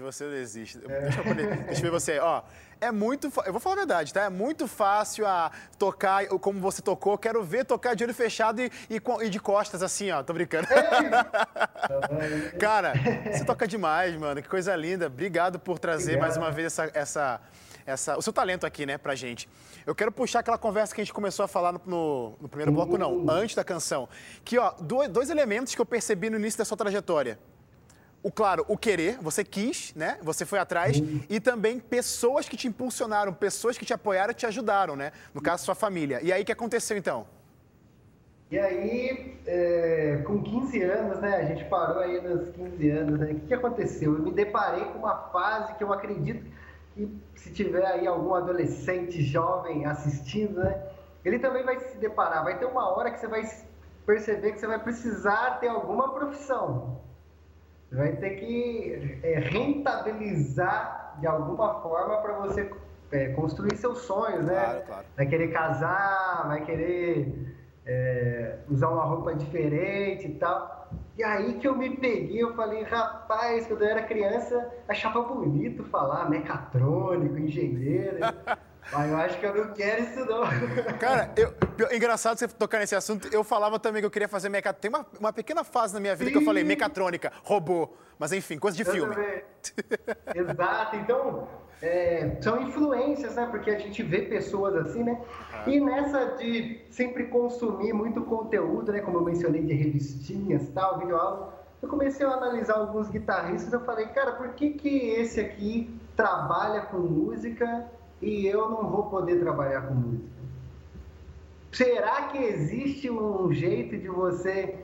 Você 0.00 0.24
não 0.24 0.34
existe. 0.34 0.78
É. 0.88 1.00
Deixa, 1.00 1.20
eu, 1.20 1.34
deixa 1.34 1.80
eu 1.80 1.82
ver 1.82 1.90
você. 1.90 2.18
Ó, 2.18 2.42
é 2.80 2.92
muito. 2.92 3.32
Eu 3.44 3.52
vou 3.52 3.60
falar 3.60 3.74
a 3.74 3.78
verdade, 3.78 4.12
tá? 4.12 4.24
É 4.24 4.30
muito 4.30 4.68
fácil 4.68 5.26
a 5.26 5.50
tocar 5.78 6.26
como 6.26 6.60
você 6.60 6.82
tocou. 6.82 7.16
Quero 7.16 7.42
ver 7.42 7.64
tocar 7.64 7.94
de 7.94 8.04
olho 8.04 8.14
fechado 8.14 8.60
e, 8.60 8.70
e, 8.90 9.00
e 9.24 9.30
de 9.30 9.40
costas, 9.40 9.82
assim, 9.82 10.10
ó. 10.10 10.22
Tô 10.22 10.32
brincando. 10.32 10.68
Cara, 12.60 12.92
você 13.32 13.44
toca 13.46 13.66
demais, 13.66 14.14
mano. 14.16 14.42
Que 14.42 14.48
coisa 14.48 14.74
linda. 14.76 15.06
Obrigado 15.06 15.58
por 15.58 15.78
trazer 15.78 16.16
Obrigado. 16.16 16.20
mais 16.20 16.36
uma 16.36 16.50
vez 16.50 16.66
essa, 16.66 16.90
essa, 16.92 17.40
essa, 17.86 18.18
o 18.18 18.22
seu 18.22 18.32
talento 18.32 18.66
aqui, 18.66 18.84
né, 18.84 18.98
pra 18.98 19.14
gente. 19.14 19.48
Eu 19.86 19.94
quero 19.94 20.12
puxar 20.12 20.40
aquela 20.40 20.58
conversa 20.58 20.94
que 20.94 21.00
a 21.00 21.04
gente 21.04 21.14
começou 21.14 21.44
a 21.44 21.48
falar 21.48 21.72
no, 21.72 21.80
no, 21.86 22.36
no 22.40 22.48
primeiro 22.48 22.72
bloco, 22.72 22.98
não, 22.98 23.24
antes 23.30 23.54
da 23.56 23.64
canção. 23.64 24.08
Que, 24.44 24.58
ó, 24.58 24.72
dois, 24.80 25.08
dois 25.08 25.30
elementos 25.30 25.74
que 25.74 25.80
eu 25.80 25.86
percebi 25.86 26.28
no 26.28 26.36
início 26.36 26.58
da 26.58 26.64
sua 26.64 26.76
trajetória 26.76 27.38
o 28.22 28.30
claro, 28.30 28.64
o 28.66 28.76
querer, 28.76 29.18
você 29.18 29.44
quis, 29.44 29.94
né? 29.94 30.18
Você 30.22 30.44
foi 30.44 30.58
atrás 30.58 30.98
uhum. 30.98 31.20
e 31.28 31.38
também 31.38 31.78
pessoas 31.78 32.48
que 32.48 32.56
te 32.56 32.66
impulsionaram, 32.66 33.32
pessoas 33.32 33.78
que 33.78 33.84
te 33.84 33.94
apoiaram 33.94 34.32
e 34.32 34.34
te 34.34 34.44
ajudaram, 34.46 34.96
né? 34.96 35.12
No 35.32 35.40
caso, 35.40 35.64
sua 35.64 35.74
família. 35.74 36.20
E 36.22 36.32
aí, 36.32 36.42
o 36.42 36.44
que 36.44 36.50
aconteceu 36.50 36.96
então? 36.96 37.26
E 38.50 38.58
aí, 38.58 39.38
é, 39.46 40.22
com 40.24 40.42
15 40.42 40.82
anos, 40.82 41.20
né? 41.20 41.36
A 41.36 41.44
gente 41.44 41.64
parou 41.66 42.00
aí 42.00 42.20
nos 42.20 42.48
15 42.50 42.90
anos, 42.90 43.20
né? 43.20 43.32
O 43.32 43.34
que, 43.40 43.46
que 43.46 43.54
aconteceu? 43.54 44.14
Eu 44.14 44.22
me 44.22 44.32
deparei 44.32 44.84
com 44.86 44.98
uma 44.98 45.16
fase 45.30 45.74
que 45.74 45.84
eu 45.84 45.92
acredito 45.92 46.44
que 46.94 47.08
se 47.34 47.52
tiver 47.52 47.84
aí 47.84 48.06
algum 48.06 48.34
adolescente 48.34 49.22
jovem 49.22 49.86
assistindo, 49.86 50.60
né? 50.60 50.82
Ele 51.24 51.38
também 51.38 51.64
vai 51.64 51.78
se 51.78 51.96
deparar. 51.98 52.44
Vai 52.44 52.58
ter 52.58 52.66
uma 52.66 52.88
hora 52.88 53.10
que 53.10 53.20
você 53.20 53.26
vai 53.26 53.42
perceber 54.04 54.52
que 54.52 54.60
você 54.60 54.66
vai 54.66 54.78
precisar 54.78 55.58
ter 55.60 55.68
alguma 55.68 56.14
profissão 56.14 57.05
vai 57.90 58.12
ter 58.16 58.30
que 58.30 59.20
é, 59.22 59.38
rentabilizar 59.38 61.16
de 61.20 61.26
alguma 61.26 61.80
forma 61.80 62.18
para 62.18 62.34
você 62.38 62.70
é, 63.12 63.28
construir 63.28 63.76
seus 63.76 63.98
sonhos, 64.00 64.44
né? 64.44 64.54
Claro, 64.54 64.82
claro. 64.86 65.06
Vai 65.16 65.26
querer 65.26 65.48
casar, 65.48 66.48
vai 66.48 66.64
querer 66.64 67.54
é, 67.86 68.58
usar 68.68 68.88
uma 68.88 69.04
roupa 69.04 69.34
diferente 69.34 70.26
e 70.26 70.34
tal. 70.34 70.90
E 71.16 71.24
aí 71.24 71.54
que 71.54 71.66
eu 71.66 71.76
me 71.76 71.96
peguei, 71.96 72.42
eu 72.42 72.54
falei, 72.54 72.82
rapaz, 72.82 73.66
quando 73.66 73.82
eu 73.82 73.88
era 73.88 74.02
criança, 74.02 74.70
achava 74.86 75.22
bonito 75.22 75.84
falar 75.84 76.28
mecatrônico, 76.28 77.38
engenheiro. 77.38 78.18
Mas 78.92 79.10
eu 79.10 79.16
acho 79.16 79.38
que 79.40 79.46
eu 79.46 79.54
não 79.54 79.74
quero 79.74 80.02
isso, 80.04 80.24
não. 80.24 80.42
Cara, 80.98 81.32
eu, 81.36 81.52
engraçado 81.92 82.38
você 82.38 82.46
tocar 82.46 82.78
nesse 82.78 82.94
assunto. 82.94 83.28
Eu 83.32 83.42
falava 83.42 83.78
também 83.78 84.00
que 84.00 84.06
eu 84.06 84.10
queria 84.10 84.28
fazer 84.28 84.48
mecatrônica. 84.48 84.80
Tem 84.80 84.88
uma, 84.88 85.06
uma 85.18 85.32
pequena 85.32 85.64
fase 85.64 85.92
na 85.94 86.00
minha 86.00 86.14
vida 86.14 86.30
Sim. 86.30 86.36
que 86.36 86.42
eu 86.42 86.44
falei 86.46 86.62
mecatrônica, 86.62 87.32
robô. 87.42 87.90
Mas 88.18 88.32
enfim, 88.32 88.58
coisa 88.58 88.76
de 88.76 88.84
eu 88.84 88.92
filme. 88.92 89.14
Exato. 90.34 90.96
Então, 90.96 91.48
é, 91.82 92.36
são 92.40 92.62
influências, 92.62 93.34
né? 93.34 93.46
Porque 93.50 93.70
a 93.70 93.78
gente 93.78 94.02
vê 94.02 94.22
pessoas 94.22 94.76
assim, 94.76 95.02
né? 95.02 95.20
Uhum. 95.66 95.72
E 95.72 95.80
nessa 95.80 96.24
de 96.36 96.80
sempre 96.90 97.24
consumir 97.24 97.92
muito 97.92 98.22
conteúdo, 98.22 98.92
né? 98.92 99.00
Como 99.00 99.18
eu 99.18 99.22
mencionei, 99.22 99.62
de 99.62 99.74
revistinhas 99.74 100.68
tal, 100.70 100.98
videoaulas, 100.98 101.48
eu 101.82 101.88
comecei 101.88 102.24
a 102.24 102.30
analisar 102.30 102.74
alguns 102.74 103.08
guitarristas. 103.08 103.72
Eu 103.72 103.80
falei, 103.80 104.06
cara, 104.06 104.32
por 104.32 104.50
que, 104.50 104.70
que 104.70 105.10
esse 105.10 105.40
aqui 105.40 105.94
trabalha 106.14 106.82
com 106.82 106.98
música 106.98 107.86
e 108.20 108.46
eu 108.46 108.70
não 108.70 108.88
vou 108.88 109.04
poder 109.04 109.40
trabalhar 109.40 109.82
com 109.82 109.94
música? 109.94 110.36
Será 111.72 112.22
que 112.28 112.38
existe 112.38 113.10
um 113.10 113.52
jeito 113.52 113.98
de 113.98 114.08
você 114.08 114.76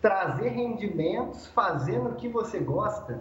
trazer 0.00 0.48
rendimentos 0.48 1.46
fazendo 1.48 2.10
o 2.10 2.14
que 2.14 2.28
você 2.28 2.58
gosta? 2.58 3.20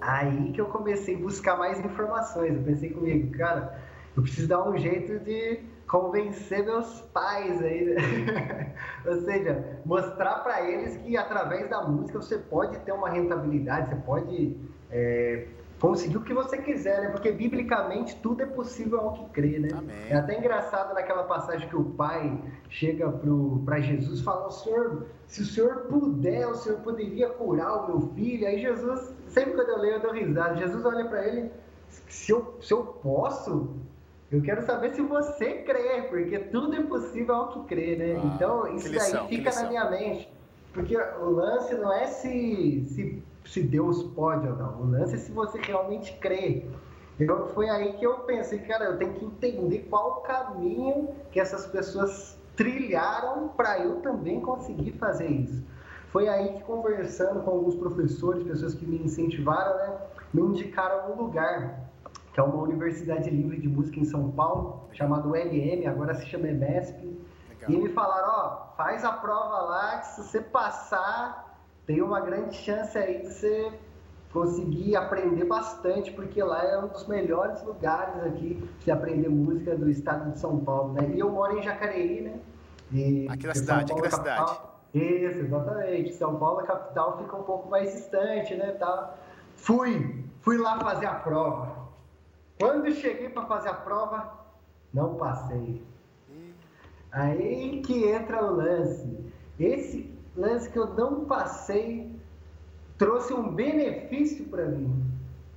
Aí 0.00 0.50
que 0.52 0.60
eu 0.60 0.66
comecei 0.66 1.14
a 1.14 1.18
buscar 1.18 1.56
mais 1.56 1.78
informações. 1.78 2.56
Eu 2.56 2.62
pensei 2.62 2.90
comigo, 2.90 3.30
cara, 3.38 3.78
eu 4.16 4.22
preciso 4.22 4.48
dar 4.48 4.68
um 4.68 4.76
jeito 4.76 5.20
de 5.20 5.60
convencer 5.86 6.64
meus 6.64 7.02
pais 7.12 7.62
aí, 7.62 7.84
né? 7.84 8.74
ou 9.06 9.20
seja, 9.20 9.78
mostrar 9.84 10.36
para 10.36 10.68
eles 10.68 10.96
que 10.96 11.16
através 11.16 11.68
da 11.68 11.82
música 11.82 12.20
você 12.20 12.38
pode 12.38 12.78
ter 12.80 12.92
uma 12.92 13.10
rentabilidade, 13.10 13.90
você 13.90 13.96
pode 13.96 14.56
é, 14.90 15.46
conseguir 15.82 16.16
o 16.16 16.22
que 16.22 16.32
você 16.32 16.58
quiser, 16.58 17.00
né? 17.00 17.08
Porque 17.08 17.32
biblicamente 17.32 18.14
tudo 18.22 18.40
é 18.40 18.46
possível 18.46 19.00
ao 19.00 19.14
que 19.14 19.24
crê, 19.30 19.58
né? 19.58 19.70
Amém. 19.76 19.96
É 20.08 20.14
até 20.14 20.38
engraçado 20.38 20.94
naquela 20.94 21.24
passagem 21.24 21.68
que 21.68 21.74
o 21.74 21.82
pai 21.82 22.40
chega 22.70 23.10
para 23.64 23.80
Jesus 23.80 24.20
e 24.20 24.22
fala: 24.22 24.48
senhor, 24.52 25.08
se 25.26 25.42
o 25.42 25.44
senhor 25.44 25.86
puder, 25.88 26.46
o 26.46 26.54
senhor 26.54 26.78
poderia 26.82 27.28
curar 27.30 27.78
o 27.78 27.86
meu 27.88 28.00
filho. 28.14 28.46
Aí 28.46 28.60
Jesus, 28.60 29.12
sempre 29.26 29.54
quando 29.54 29.70
eu 29.70 29.78
leio, 29.78 29.94
eu 29.94 30.00
dou 30.00 30.12
risada. 30.12 30.56
Jesus 30.56 30.84
olha 30.84 31.04
para 31.04 31.26
ele: 31.26 31.50
se 31.88 32.30
eu, 32.30 32.56
se 32.62 32.72
eu 32.72 32.84
posso, 32.84 33.74
eu 34.30 34.40
quero 34.40 34.62
saber 34.62 34.94
se 34.94 35.02
você 35.02 35.62
crê, 35.62 36.02
porque 36.02 36.38
tudo 36.38 36.76
é 36.76 36.82
possível 36.84 37.34
ao 37.34 37.48
que 37.48 37.60
crê, 37.66 37.96
né? 37.96 38.22
Ah, 38.22 38.32
então, 38.32 38.72
isso 38.72 38.86
lição, 38.86 39.26
daí 39.26 39.36
fica 39.36 39.52
na 39.52 39.68
minha 39.68 39.90
mente. 39.90 40.32
Porque 40.72 40.96
o 40.96 41.28
lance 41.30 41.74
não 41.74 41.92
é 41.92 42.06
se, 42.06 42.84
se 42.84 43.22
se 43.44 43.62
Deus 43.62 44.02
pode 44.02 44.46
ou 44.46 44.56
não. 44.56 44.82
O 44.82 44.90
lance 44.90 45.14
é 45.14 45.18
se 45.18 45.32
você 45.32 45.60
realmente 45.60 46.16
crê. 46.18 46.66
Então 47.20 47.46
foi 47.48 47.68
aí 47.68 47.92
que 47.94 48.06
eu 48.06 48.20
pensei, 48.20 48.58
cara, 48.60 48.84
eu 48.86 48.98
tenho 48.98 49.12
que 49.14 49.24
entender 49.24 49.86
qual 49.90 50.18
o 50.18 50.20
caminho 50.22 51.08
que 51.30 51.38
essas 51.38 51.66
pessoas 51.66 52.38
trilharam 52.56 53.48
para 53.48 53.78
eu 53.80 54.00
também 54.00 54.40
conseguir 54.40 54.92
fazer 54.92 55.28
isso. 55.28 55.62
Foi 56.10 56.28
aí 56.28 56.54
que 56.54 56.62
conversando 56.64 57.42
com 57.42 57.50
alguns 57.50 57.74
professores, 57.74 58.42
pessoas 58.42 58.74
que 58.74 58.84
me 58.84 58.98
incentivaram, 59.02 59.76
né, 59.78 59.98
me 60.32 60.42
indicaram 60.42 61.12
um 61.12 61.16
lugar, 61.16 61.90
que 62.34 62.40
é 62.40 62.42
uma 62.42 62.62
universidade 62.62 63.30
livre 63.30 63.58
de 63.58 63.68
música 63.68 63.98
em 63.98 64.04
São 64.04 64.30
Paulo, 64.30 64.88
chamado 64.92 65.30
LM, 65.30 65.86
agora 65.86 66.14
se 66.14 66.26
chama 66.26 66.48
EMESP. 66.48 67.18
Legal. 67.48 67.70
E 67.70 67.76
me 67.76 67.88
falaram, 67.90 68.28
ó, 68.28 68.76
faz 68.76 69.04
a 69.04 69.12
prova 69.12 69.62
lá, 69.62 69.98
que 69.98 70.06
se 70.08 70.22
você 70.22 70.40
passar, 70.40 71.51
tem 71.92 72.00
uma 72.00 72.20
grande 72.20 72.56
chance 72.56 72.96
aí 72.96 73.20
de 73.20 73.28
você 73.28 73.70
conseguir 74.32 74.96
aprender 74.96 75.44
bastante, 75.44 76.10
porque 76.10 76.42
lá 76.42 76.64
é 76.64 76.78
um 76.78 76.88
dos 76.88 77.06
melhores 77.06 77.62
lugares 77.62 78.16
aqui 78.24 78.66
de 78.80 78.90
aprender 78.90 79.28
música 79.28 79.76
do 79.76 79.90
estado 79.90 80.32
de 80.32 80.38
São 80.38 80.58
Paulo, 80.60 80.94
né? 80.94 81.10
E 81.14 81.18
eu 81.18 81.30
moro 81.30 81.58
em 81.58 81.62
Jacareí, 81.62 82.22
né? 82.22 82.40
E 82.90 83.28
aqui 83.28 83.46
na 83.46 83.54
cidade, 83.54 83.92
aqui 83.92 84.00
na 84.00 84.10
cidade. 84.10 84.58
Isso, 84.94 85.38
exatamente. 85.40 86.14
São 86.14 86.36
Paulo, 86.36 86.60
a 86.60 86.62
capital, 86.62 87.18
fica 87.18 87.36
um 87.36 87.42
pouco 87.42 87.68
mais 87.68 87.92
distante, 87.92 88.54
né? 88.54 88.72
Tá? 88.72 89.14
Fui, 89.56 90.24
fui 90.40 90.56
lá 90.56 90.80
fazer 90.80 91.04
a 91.04 91.14
prova. 91.14 91.76
Quando 92.58 92.90
cheguei 92.90 93.28
para 93.28 93.44
fazer 93.44 93.68
a 93.68 93.74
prova, 93.74 94.32
não 94.94 95.16
passei. 95.16 95.82
Aí 97.10 97.82
que 97.84 98.06
entra 98.06 98.42
o 98.42 98.56
lance. 98.56 99.30
Esse 99.60 100.11
lance 100.36 100.68
que 100.70 100.78
eu 100.78 100.86
não 100.94 101.24
passei 101.24 102.10
trouxe 103.02 103.34
um 103.34 103.52
benefício 103.52 104.44
para 104.46 104.64
mim. 104.66 105.04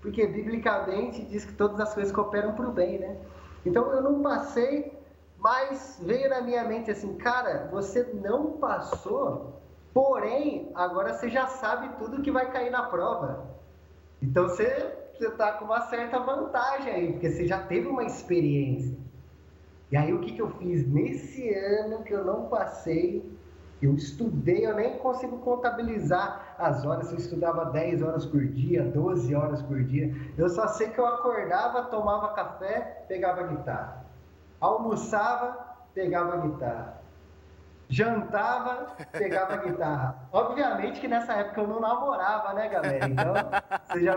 Porque 0.01 0.25
biblicamente 0.25 1.23
diz 1.23 1.45
que 1.45 1.53
todas 1.53 1.79
as 1.79 1.93
coisas 1.93 2.11
cooperam 2.11 2.53
para 2.53 2.67
o 2.67 2.71
bem, 2.71 2.97
né? 2.97 3.17
Então 3.65 3.91
eu 3.91 4.01
não 4.01 4.21
passei, 4.21 4.93
mas 5.37 5.99
veio 6.01 6.29
na 6.29 6.41
minha 6.41 6.63
mente 6.63 6.89
assim, 6.89 7.15
cara, 7.17 7.67
você 7.71 8.03
não 8.15 8.53
passou, 8.53 9.61
porém, 9.93 10.71
agora 10.73 11.13
você 11.13 11.29
já 11.29 11.47
sabe 11.47 11.89
tudo 11.97 12.21
que 12.21 12.31
vai 12.31 12.51
cair 12.51 12.71
na 12.71 12.83
prova. 12.83 13.45
Então 14.21 14.47
você 14.47 14.95
está 15.19 15.53
com 15.53 15.65
uma 15.65 15.81
certa 15.81 16.19
vantagem 16.19 16.91
aí, 16.91 17.11
porque 17.11 17.29
você 17.29 17.47
já 17.47 17.59
teve 17.59 17.87
uma 17.87 18.03
experiência. 18.03 18.97
E 19.91 19.97
aí 19.97 20.11
o 20.13 20.19
que, 20.19 20.33
que 20.33 20.41
eu 20.41 20.49
fiz? 20.57 20.87
Nesse 20.87 21.53
ano 21.53 22.03
que 22.03 22.13
eu 22.13 22.25
não 22.25 22.47
passei, 22.47 23.34
eu 23.85 23.95
estudei, 23.95 24.65
eu 24.65 24.75
nem 24.75 24.97
consigo 24.97 25.37
contabilizar 25.39 26.55
as 26.57 26.85
horas, 26.85 27.11
eu 27.11 27.17
estudava 27.17 27.65
10 27.65 28.01
horas 28.01 28.25
por 28.25 28.45
dia, 28.45 28.83
12 28.83 29.33
horas 29.35 29.61
por 29.61 29.83
dia. 29.83 30.13
Eu 30.37 30.49
só 30.49 30.67
sei 30.67 30.89
que 30.89 30.99
eu 30.99 31.05
acordava, 31.05 31.83
tomava 31.83 32.33
café, 32.33 33.05
pegava 33.07 33.43
guitarra. 33.43 34.05
Almoçava, 34.59 35.77
pegava 35.93 36.37
guitarra. 36.37 37.04
Jantava, 37.89 38.95
pegava 39.11 39.57
guitarra. 39.57 40.27
Obviamente 40.31 40.99
que 40.99 41.07
nessa 41.07 41.33
época 41.33 41.61
eu 41.61 41.67
não 41.67 41.79
namorava, 41.79 42.53
né, 42.53 42.69
galera? 42.69 43.07
Então, 43.07 43.33
você 43.87 44.03
já 44.03 44.15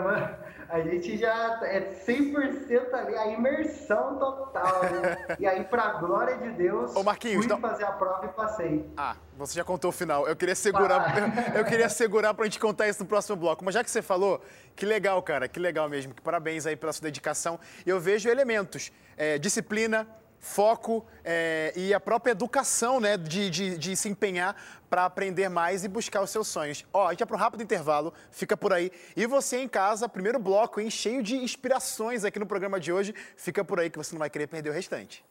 a 0.68 0.80
gente 0.82 1.16
já 1.16 1.58
é 1.62 1.80
100% 2.06 2.92
ali, 2.92 3.16
a 3.16 3.26
imersão 3.28 4.18
total, 4.18 4.82
né? 4.82 5.36
E 5.38 5.46
aí, 5.46 5.64
pra 5.64 5.94
glória 5.94 6.36
de 6.36 6.50
Deus, 6.50 6.94
Ô, 6.94 7.02
Marquinhos, 7.02 7.36
fui 7.36 7.46
então... 7.46 7.58
fazer 7.58 7.84
a 7.84 7.92
prova 7.92 8.26
e 8.26 8.28
passei. 8.28 8.86
Ah, 8.94 9.16
você 9.38 9.54
já 9.54 9.64
contou 9.64 9.88
o 9.88 9.92
final. 9.92 10.28
Eu 10.28 10.36
queria 10.36 10.54
segurar, 10.54 11.00
ah. 11.00 11.56
eu 11.56 11.64
queria 11.64 11.88
segurar 11.88 12.34
pra 12.34 12.44
gente 12.44 12.58
contar 12.58 12.86
isso 12.86 13.02
no 13.02 13.08
próximo 13.08 13.36
bloco. 13.36 13.64
Mas 13.64 13.72
já 13.72 13.82
que 13.82 13.90
você 13.90 14.02
falou, 14.02 14.42
que 14.76 14.84
legal, 14.84 15.22
cara, 15.22 15.48
que 15.48 15.58
legal 15.58 15.88
mesmo. 15.88 16.12
Que 16.12 16.20
parabéns 16.20 16.66
aí 16.66 16.76
pela 16.76 16.92
sua 16.92 17.04
dedicação. 17.04 17.58
Eu 17.86 17.98
vejo 17.98 18.28
elementos, 18.28 18.92
é, 19.16 19.38
disciplina, 19.38 20.06
foco 20.40 21.06
é, 21.24 21.72
e 21.76 21.92
a 21.92 22.00
própria 22.00 22.32
educação, 22.32 23.00
né, 23.00 23.16
de, 23.16 23.50
de, 23.50 23.78
de 23.78 23.96
se 23.96 24.08
empenhar 24.08 24.56
para 24.88 25.04
aprender 25.04 25.48
mais 25.48 25.84
e 25.84 25.88
buscar 25.88 26.22
os 26.22 26.30
seus 26.30 26.48
sonhos. 26.48 26.84
Ó, 26.92 27.06
a 27.06 27.10
gente 27.10 27.20
vai 27.20 27.26
para 27.26 27.36
um 27.36 27.40
rápido 27.40 27.62
intervalo, 27.62 28.12
fica 28.30 28.56
por 28.56 28.72
aí. 28.72 28.90
E 29.16 29.26
você 29.26 29.58
em 29.58 29.68
casa, 29.68 30.08
primeiro 30.08 30.38
bloco, 30.38 30.80
hein, 30.80 30.90
cheio 30.90 31.22
de 31.22 31.36
inspirações 31.36 32.24
aqui 32.24 32.38
no 32.38 32.46
programa 32.46 32.80
de 32.80 32.92
hoje, 32.92 33.14
fica 33.36 33.64
por 33.64 33.78
aí 33.80 33.90
que 33.90 33.98
você 33.98 34.12
não 34.14 34.18
vai 34.18 34.30
querer 34.30 34.46
perder 34.46 34.70
o 34.70 34.72
restante. 34.72 35.24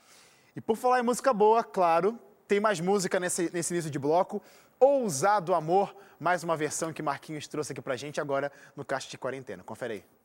E 0.55 0.61
por 0.61 0.77
falar 0.77 0.99
em 0.99 1.03
música 1.03 1.33
boa, 1.33 1.63
claro, 1.63 2.19
tem 2.47 2.59
mais 2.59 2.81
música 2.81 3.19
nesse, 3.19 3.49
nesse 3.53 3.73
início 3.73 3.89
de 3.89 3.97
bloco. 3.97 4.39
Ousado 4.83 5.53
Amor, 5.53 5.95
mais 6.19 6.43
uma 6.43 6.57
versão 6.57 6.91
que 6.91 7.03
Marquinhos 7.03 7.47
trouxe 7.47 7.71
aqui 7.71 7.79
pra 7.79 7.95
gente 7.95 8.19
agora 8.19 8.51
no 8.75 8.83
Caixa 8.83 9.07
de 9.07 9.15
Quarentena. 9.15 9.63
Confere 9.63 9.93
aí. 9.93 10.20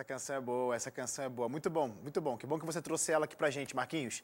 Essa 0.00 0.04
canção 0.04 0.36
é 0.36 0.40
boa, 0.40 0.74
essa 0.74 0.90
canção 0.90 1.24
é 1.26 1.28
boa. 1.28 1.46
Muito 1.46 1.68
bom, 1.68 1.88
muito 2.02 2.22
bom. 2.22 2.34
Que 2.34 2.46
bom 2.46 2.58
que 2.58 2.64
você 2.64 2.80
trouxe 2.80 3.12
ela 3.12 3.26
aqui 3.26 3.36
pra 3.36 3.50
gente, 3.50 3.76
Marquinhos. 3.76 4.22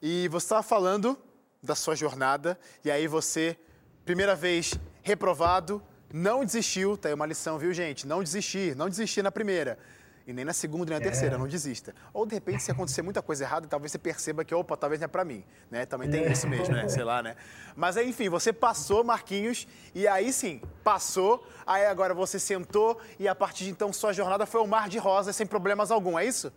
E 0.00 0.26
você 0.26 0.46
estava 0.46 0.64
falando 0.64 1.16
da 1.62 1.76
sua 1.76 1.94
jornada, 1.94 2.58
e 2.84 2.90
aí 2.90 3.06
você, 3.06 3.56
primeira 4.04 4.34
vez 4.34 4.74
reprovado, 5.00 5.80
não 6.12 6.44
desistiu. 6.44 6.96
Tá 6.96 7.08
aí 7.08 7.14
uma 7.14 7.24
lição, 7.24 7.56
viu, 7.56 7.72
gente? 7.72 8.04
Não 8.04 8.20
desistir, 8.20 8.74
não 8.74 8.88
desistir 8.88 9.22
na 9.22 9.30
primeira. 9.30 9.78
E 10.26 10.32
nem 10.32 10.44
na 10.44 10.52
segunda, 10.52 10.90
nem 10.90 11.00
na 11.00 11.04
é. 11.04 11.08
terceira, 11.08 11.36
não 11.36 11.48
desista. 11.48 11.94
Ou 12.12 12.24
de 12.24 12.34
repente, 12.34 12.62
se 12.62 12.70
acontecer 12.70 13.02
muita 13.02 13.20
coisa 13.20 13.44
errada, 13.44 13.66
talvez 13.66 13.90
você 13.90 13.98
perceba 13.98 14.44
que, 14.44 14.54
opa, 14.54 14.76
talvez 14.76 15.00
não 15.00 15.06
é 15.06 15.08
pra 15.08 15.24
mim, 15.24 15.44
né? 15.70 15.84
Também 15.84 16.08
tem 16.08 16.30
isso 16.30 16.46
mesmo, 16.48 16.74
né? 16.74 16.88
Sei 16.88 17.02
lá, 17.02 17.22
né? 17.22 17.36
Mas 17.74 17.96
aí, 17.96 18.08
enfim, 18.08 18.28
você 18.28 18.52
passou, 18.52 19.02
Marquinhos, 19.02 19.66
e 19.94 20.06
aí 20.06 20.32
sim, 20.32 20.62
passou, 20.84 21.44
aí 21.66 21.86
agora 21.86 22.14
você 22.14 22.38
sentou 22.38 23.00
e 23.18 23.26
a 23.26 23.34
partir 23.34 23.64
de 23.64 23.70
então 23.70 23.92
sua 23.92 24.12
jornada 24.12 24.46
foi 24.46 24.60
um 24.60 24.66
mar 24.66 24.88
de 24.88 24.98
rosas 24.98 25.34
sem 25.34 25.46
problemas 25.46 25.90
algum, 25.90 26.18
é 26.18 26.24
isso? 26.24 26.52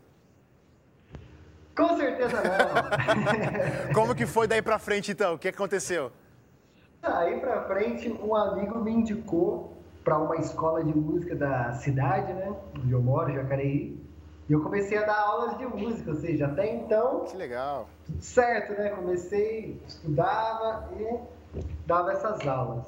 Com 1.75 1.97
certeza 1.97 2.41
não. 2.41 3.91
Como 3.93 4.15
que 4.15 4.25
foi 4.25 4.47
daí 4.47 4.61
pra 4.61 4.79
frente 4.79 5.11
então? 5.11 5.33
O 5.33 5.39
que 5.39 5.49
aconteceu? 5.49 6.11
Daí 7.01 7.39
pra 7.39 7.63
frente, 7.65 8.09
um 8.09 8.33
amigo 8.33 8.79
me 8.79 8.91
indicou 8.91 9.74
para 10.05 10.19
uma 10.19 10.37
escola 10.37 10.83
de 10.83 10.95
música 10.95 11.35
da 11.35 11.73
cidade, 11.73 12.31
né? 12.31 12.55
Onde 12.77 12.91
eu 12.91 13.01
moro, 13.01 13.33
Jacareí. 13.33 13.99
E 14.47 14.53
eu 14.53 14.61
comecei 14.61 14.99
a 14.99 15.03
dar 15.03 15.19
aulas 15.19 15.57
de 15.57 15.65
música, 15.65 16.11
ou 16.11 16.15
seja, 16.15 16.45
até 16.45 16.75
então. 16.75 17.21
Que 17.21 17.35
legal. 17.35 17.89
Tudo 18.05 18.21
certo, 18.21 18.73
né? 18.73 18.89
Comecei, 18.89 19.81
estudava 19.87 20.93
e 20.99 21.19
dava 21.87 22.11
essas 22.11 22.47
aulas. 22.47 22.85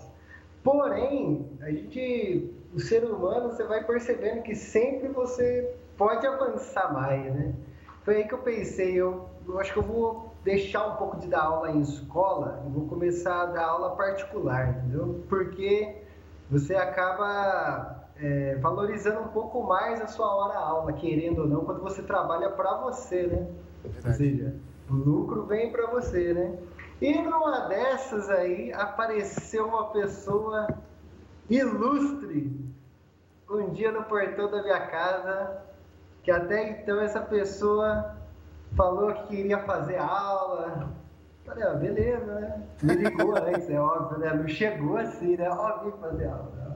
Porém, 0.63 1.49
a 1.61 1.71
gente, 1.71 2.53
o 2.71 2.79
ser 2.79 3.03
humano, 3.03 3.49
você 3.49 3.63
vai 3.63 3.83
percebendo 3.83 4.43
que 4.43 4.53
sempre 4.53 5.07
você 5.07 5.73
pode 5.97 6.27
avançar 6.27 6.93
mais, 6.93 7.33
né? 7.33 7.55
Foi 8.03 8.17
aí 8.17 8.27
que 8.27 8.33
eu 8.35 8.39
pensei, 8.39 8.93
eu, 8.93 9.27
eu 9.47 9.59
acho 9.59 9.73
que 9.73 9.79
eu 9.79 9.83
vou 9.83 10.31
deixar 10.43 10.85
um 10.85 10.95
pouco 10.97 11.17
de 11.17 11.27
dar 11.27 11.41
aula 11.41 11.71
em 11.71 11.81
escola 11.81 12.63
e 12.67 12.69
vou 12.69 12.87
começar 12.87 13.41
a 13.41 13.45
dar 13.47 13.65
aula 13.65 13.95
particular, 13.95 14.69
entendeu? 14.69 15.25
Porque 15.27 16.06
você 16.49 16.75
acaba 16.75 18.05
é, 18.17 18.55
valorizando 18.55 19.21
um 19.21 19.27
pouco 19.27 19.63
mais 19.63 20.01
a 20.01 20.07
sua 20.07 20.33
hora 20.33 20.57
aula, 20.57 20.93
querendo 20.93 21.39
ou 21.39 21.47
não, 21.47 21.65
quando 21.65 21.81
você 21.81 22.01
trabalha 22.01 22.49
para 22.49 22.75
você, 22.77 23.27
né? 23.27 23.47
Verdade. 23.83 24.07
Ou 24.07 24.13
seja, 24.13 24.55
o 24.89 24.93
lucro 24.93 25.45
vem 25.45 25.71
para 25.71 25.87
você, 25.87 26.33
né? 26.33 26.57
E 27.01 27.21
numa 27.21 27.67
dessas 27.67 28.29
aí 28.29 28.73
apareceu 28.73 29.67
uma 29.67 29.91
pessoa 29.91 30.67
ilustre 31.49 32.67
um 33.49 33.69
dia 33.69 33.91
no 33.91 34.03
portão 34.03 34.49
da 34.49 34.61
minha 34.61 34.87
casa, 34.87 35.61
que 36.23 36.31
até 36.31 36.69
então 36.69 36.99
essa 36.99 37.21
pessoa 37.21 38.17
falou 38.75 39.13
que 39.13 39.27
queria 39.27 39.59
fazer 39.59 39.97
aula, 39.97 40.89
Falei, 41.47 41.63
ah, 41.63 41.73
beleza, 41.75 42.25
né? 42.25 42.61
Me 42.83 42.93
ligou 42.95 43.33
antes, 43.37 43.69
é 43.69 43.79
óbvio, 43.79 44.19
né? 44.19 44.33
Não 44.33 44.47
chegou 44.49 44.97
assim, 44.97 45.37
né? 45.37 45.49
Ó, 45.49 45.85
vim 45.85 45.91
fazer 46.01 46.27
aula. 46.27 46.51
Né? 46.57 46.75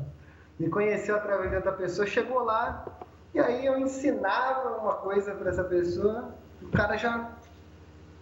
Me 0.57 0.69
conheceu 0.69 1.17
através 1.17 1.53
outra 1.53 1.73
pessoa, 1.73 2.07
chegou 2.07 2.41
lá, 2.45 2.85
e 3.33 3.39
aí 3.41 3.65
eu 3.65 3.77
ensinava 3.77 4.77
uma 4.77 4.93
coisa 4.93 5.35
para 5.35 5.49
essa 5.49 5.65
pessoa, 5.65 6.33
o 6.61 6.69
cara 6.69 6.95
já 6.95 7.31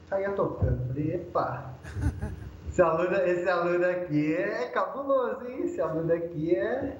saía 0.08 0.32
tocando. 0.32 0.88
Falei, 0.88 1.14
epa, 1.14 1.72
esse 2.68 2.82
aluno, 2.82 3.16
esse 3.16 3.48
aluno 3.48 3.86
aqui 3.86 4.34
é 4.34 4.66
cabuloso, 4.70 5.48
hein? 5.48 5.66
Esse 5.66 5.80
aluno 5.80 6.12
aqui 6.12 6.56
é 6.56 6.98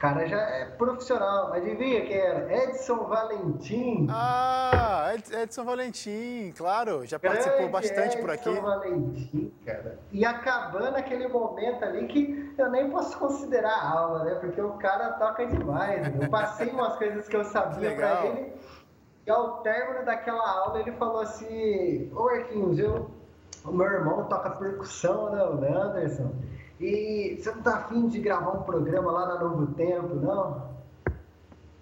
cara 0.00 0.26
já 0.26 0.40
é 0.40 0.64
profissional. 0.64 1.52
Adivinha 1.52 2.00
quem 2.06 2.16
era? 2.16 2.64
Edson 2.64 3.04
Valentim. 3.04 4.06
Ah, 4.10 5.12
Edson 5.14 5.62
Valentim, 5.62 6.52
claro. 6.56 7.06
Já 7.06 7.18
participou 7.18 7.58
Grande 7.58 7.72
bastante 7.72 8.14
Edson 8.14 8.20
por 8.20 8.30
aqui. 8.30 8.48
Edson 8.48 8.62
Valentim, 8.62 9.52
cara. 9.64 9.98
E 10.10 10.24
acabando 10.24 10.96
aquele 10.96 11.28
momento 11.28 11.84
ali 11.84 12.06
que 12.06 12.54
eu 12.56 12.70
nem 12.70 12.90
posso 12.90 13.16
considerar 13.18 13.78
aula, 13.78 14.24
né? 14.24 14.34
Porque 14.36 14.60
o 14.60 14.72
cara 14.72 15.10
toca 15.12 15.46
demais. 15.46 16.02
Né? 16.02 16.24
Eu 16.24 16.30
passei 16.30 16.70
umas 16.72 16.96
coisas 16.96 17.28
que 17.28 17.36
eu 17.36 17.44
sabia 17.44 17.94
para 17.94 18.26
ele. 18.26 18.54
E 19.26 19.30
ao 19.30 19.58
término 19.58 20.06
daquela 20.06 20.50
aula 20.50 20.80
ele 20.80 20.92
falou 20.92 21.20
assim: 21.20 22.10
Ô 22.14 22.24
Marquinhos, 22.24 22.78
eu, 22.78 23.10
o 23.66 23.72
meu 23.72 23.86
irmão 23.86 24.24
toca 24.24 24.48
percussão, 24.52 25.30
né, 25.30 25.44
o 25.44 25.82
Anderson? 25.82 26.32
E 26.80 27.36
você 27.38 27.50
não 27.50 27.62
tá 27.62 27.74
afim 27.76 28.08
de 28.08 28.18
gravar 28.18 28.52
um 28.52 28.62
programa 28.62 29.12
lá 29.12 29.26
na 29.26 29.40
Novo 29.40 29.66
Tempo, 29.74 30.14
não? 30.14 30.70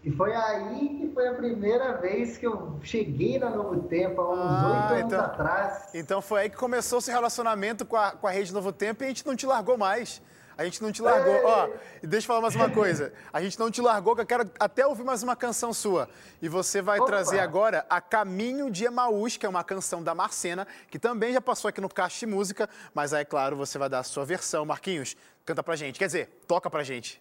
E 0.02 0.10
foi 0.10 0.34
aí 0.34 0.98
que 0.98 1.12
foi 1.14 1.28
a 1.28 1.34
primeira 1.34 1.96
vez 1.98 2.36
que 2.36 2.46
eu 2.46 2.78
cheguei 2.82 3.38
na 3.38 3.50
Novo 3.50 3.82
Tempo, 3.82 4.20
há 4.20 4.32
uns 4.32 4.38
ah, 4.38 4.66
oito 4.66 4.76
ah, 4.76 4.88
anos 4.88 5.12
então, 5.12 5.20
atrás. 5.20 5.94
Então 5.94 6.22
foi 6.22 6.42
aí 6.42 6.50
que 6.50 6.56
começou 6.56 6.98
o 6.98 7.02
seu 7.02 7.14
relacionamento 7.14 7.86
com 7.86 7.96
a, 7.96 8.10
com 8.10 8.26
a 8.26 8.30
rede 8.30 8.52
Novo 8.52 8.72
Tempo 8.72 9.04
e 9.04 9.06
a 9.06 9.08
gente 9.08 9.24
não 9.24 9.36
te 9.36 9.46
largou 9.46 9.78
mais. 9.78 10.20
A 10.58 10.64
gente 10.64 10.82
não 10.82 10.90
te 10.90 11.00
largou. 11.00 11.36
Ei. 11.36 11.44
Ó, 11.44 11.70
deixa 12.02 12.24
eu 12.24 12.26
falar 12.26 12.40
mais 12.40 12.56
uma 12.56 12.68
coisa. 12.68 13.12
A 13.32 13.40
gente 13.40 13.56
não 13.60 13.70
te 13.70 13.80
largou, 13.80 14.16
que 14.16 14.22
eu 14.22 14.26
quero 14.26 14.50
até 14.58 14.84
ouvir 14.84 15.04
mais 15.04 15.22
uma 15.22 15.36
canção 15.36 15.72
sua. 15.72 16.08
E 16.42 16.48
você 16.48 16.82
vai 16.82 16.98
Opa. 16.98 17.06
trazer 17.06 17.38
agora 17.38 17.86
a 17.88 18.00
Caminho 18.00 18.68
de 18.68 18.84
Emaús, 18.84 19.36
que 19.36 19.46
é 19.46 19.48
uma 19.48 19.62
canção 19.62 20.02
da 20.02 20.16
Marcena, 20.16 20.66
que 20.90 20.98
também 20.98 21.32
já 21.32 21.40
passou 21.40 21.68
aqui 21.68 21.80
no 21.80 21.88
Caixa 21.88 22.26
de 22.26 22.26
Música, 22.26 22.68
mas 22.92 23.14
aí, 23.14 23.24
claro, 23.24 23.56
você 23.56 23.78
vai 23.78 23.88
dar 23.88 24.00
a 24.00 24.02
sua 24.04 24.24
versão. 24.24 24.66
Marquinhos, 24.66 25.16
canta 25.46 25.62
pra 25.62 25.76
gente. 25.76 25.96
Quer 25.96 26.06
dizer, 26.06 26.28
toca 26.48 26.68
pra 26.68 26.82
gente. 26.82 27.20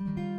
Música 0.00 0.31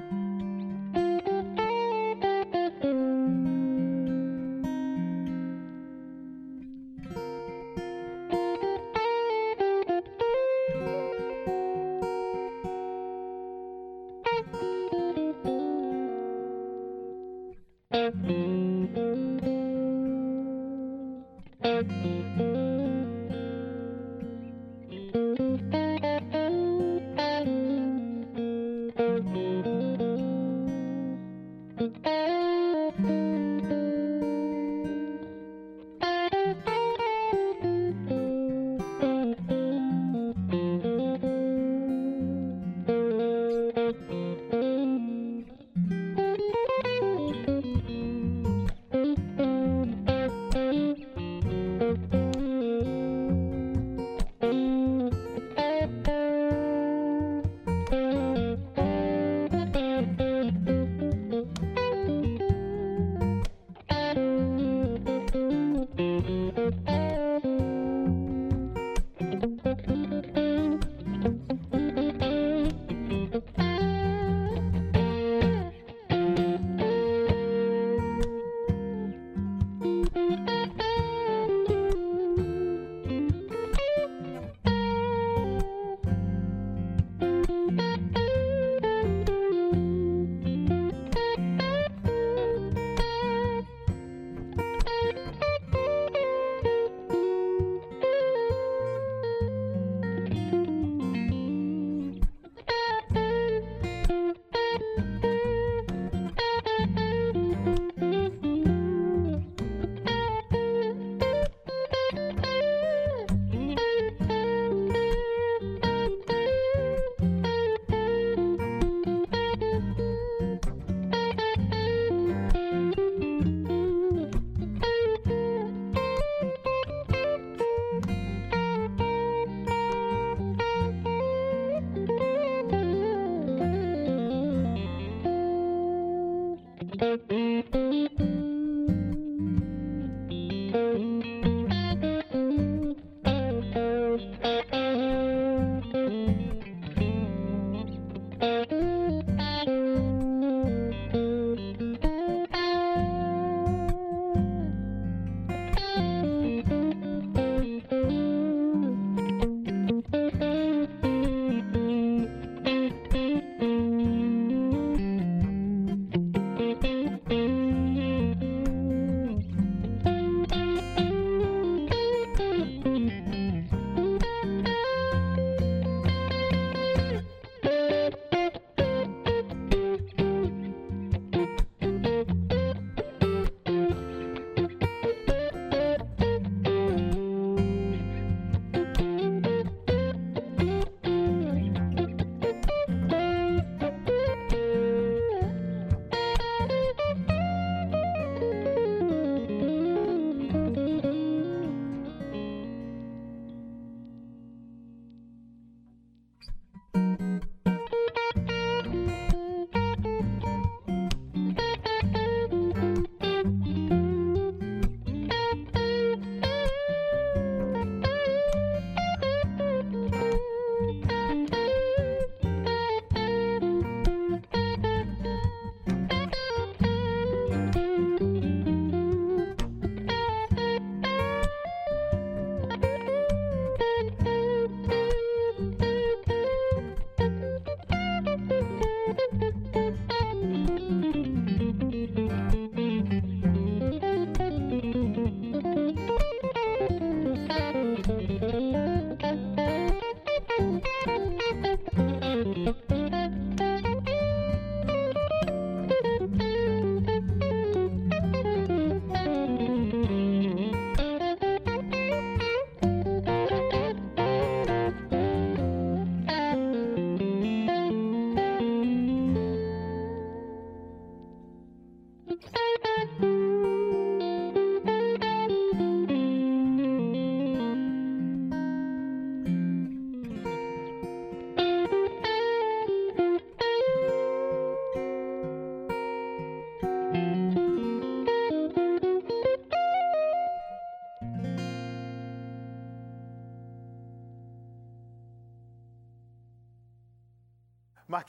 Mm-hmm. 136.95 137.42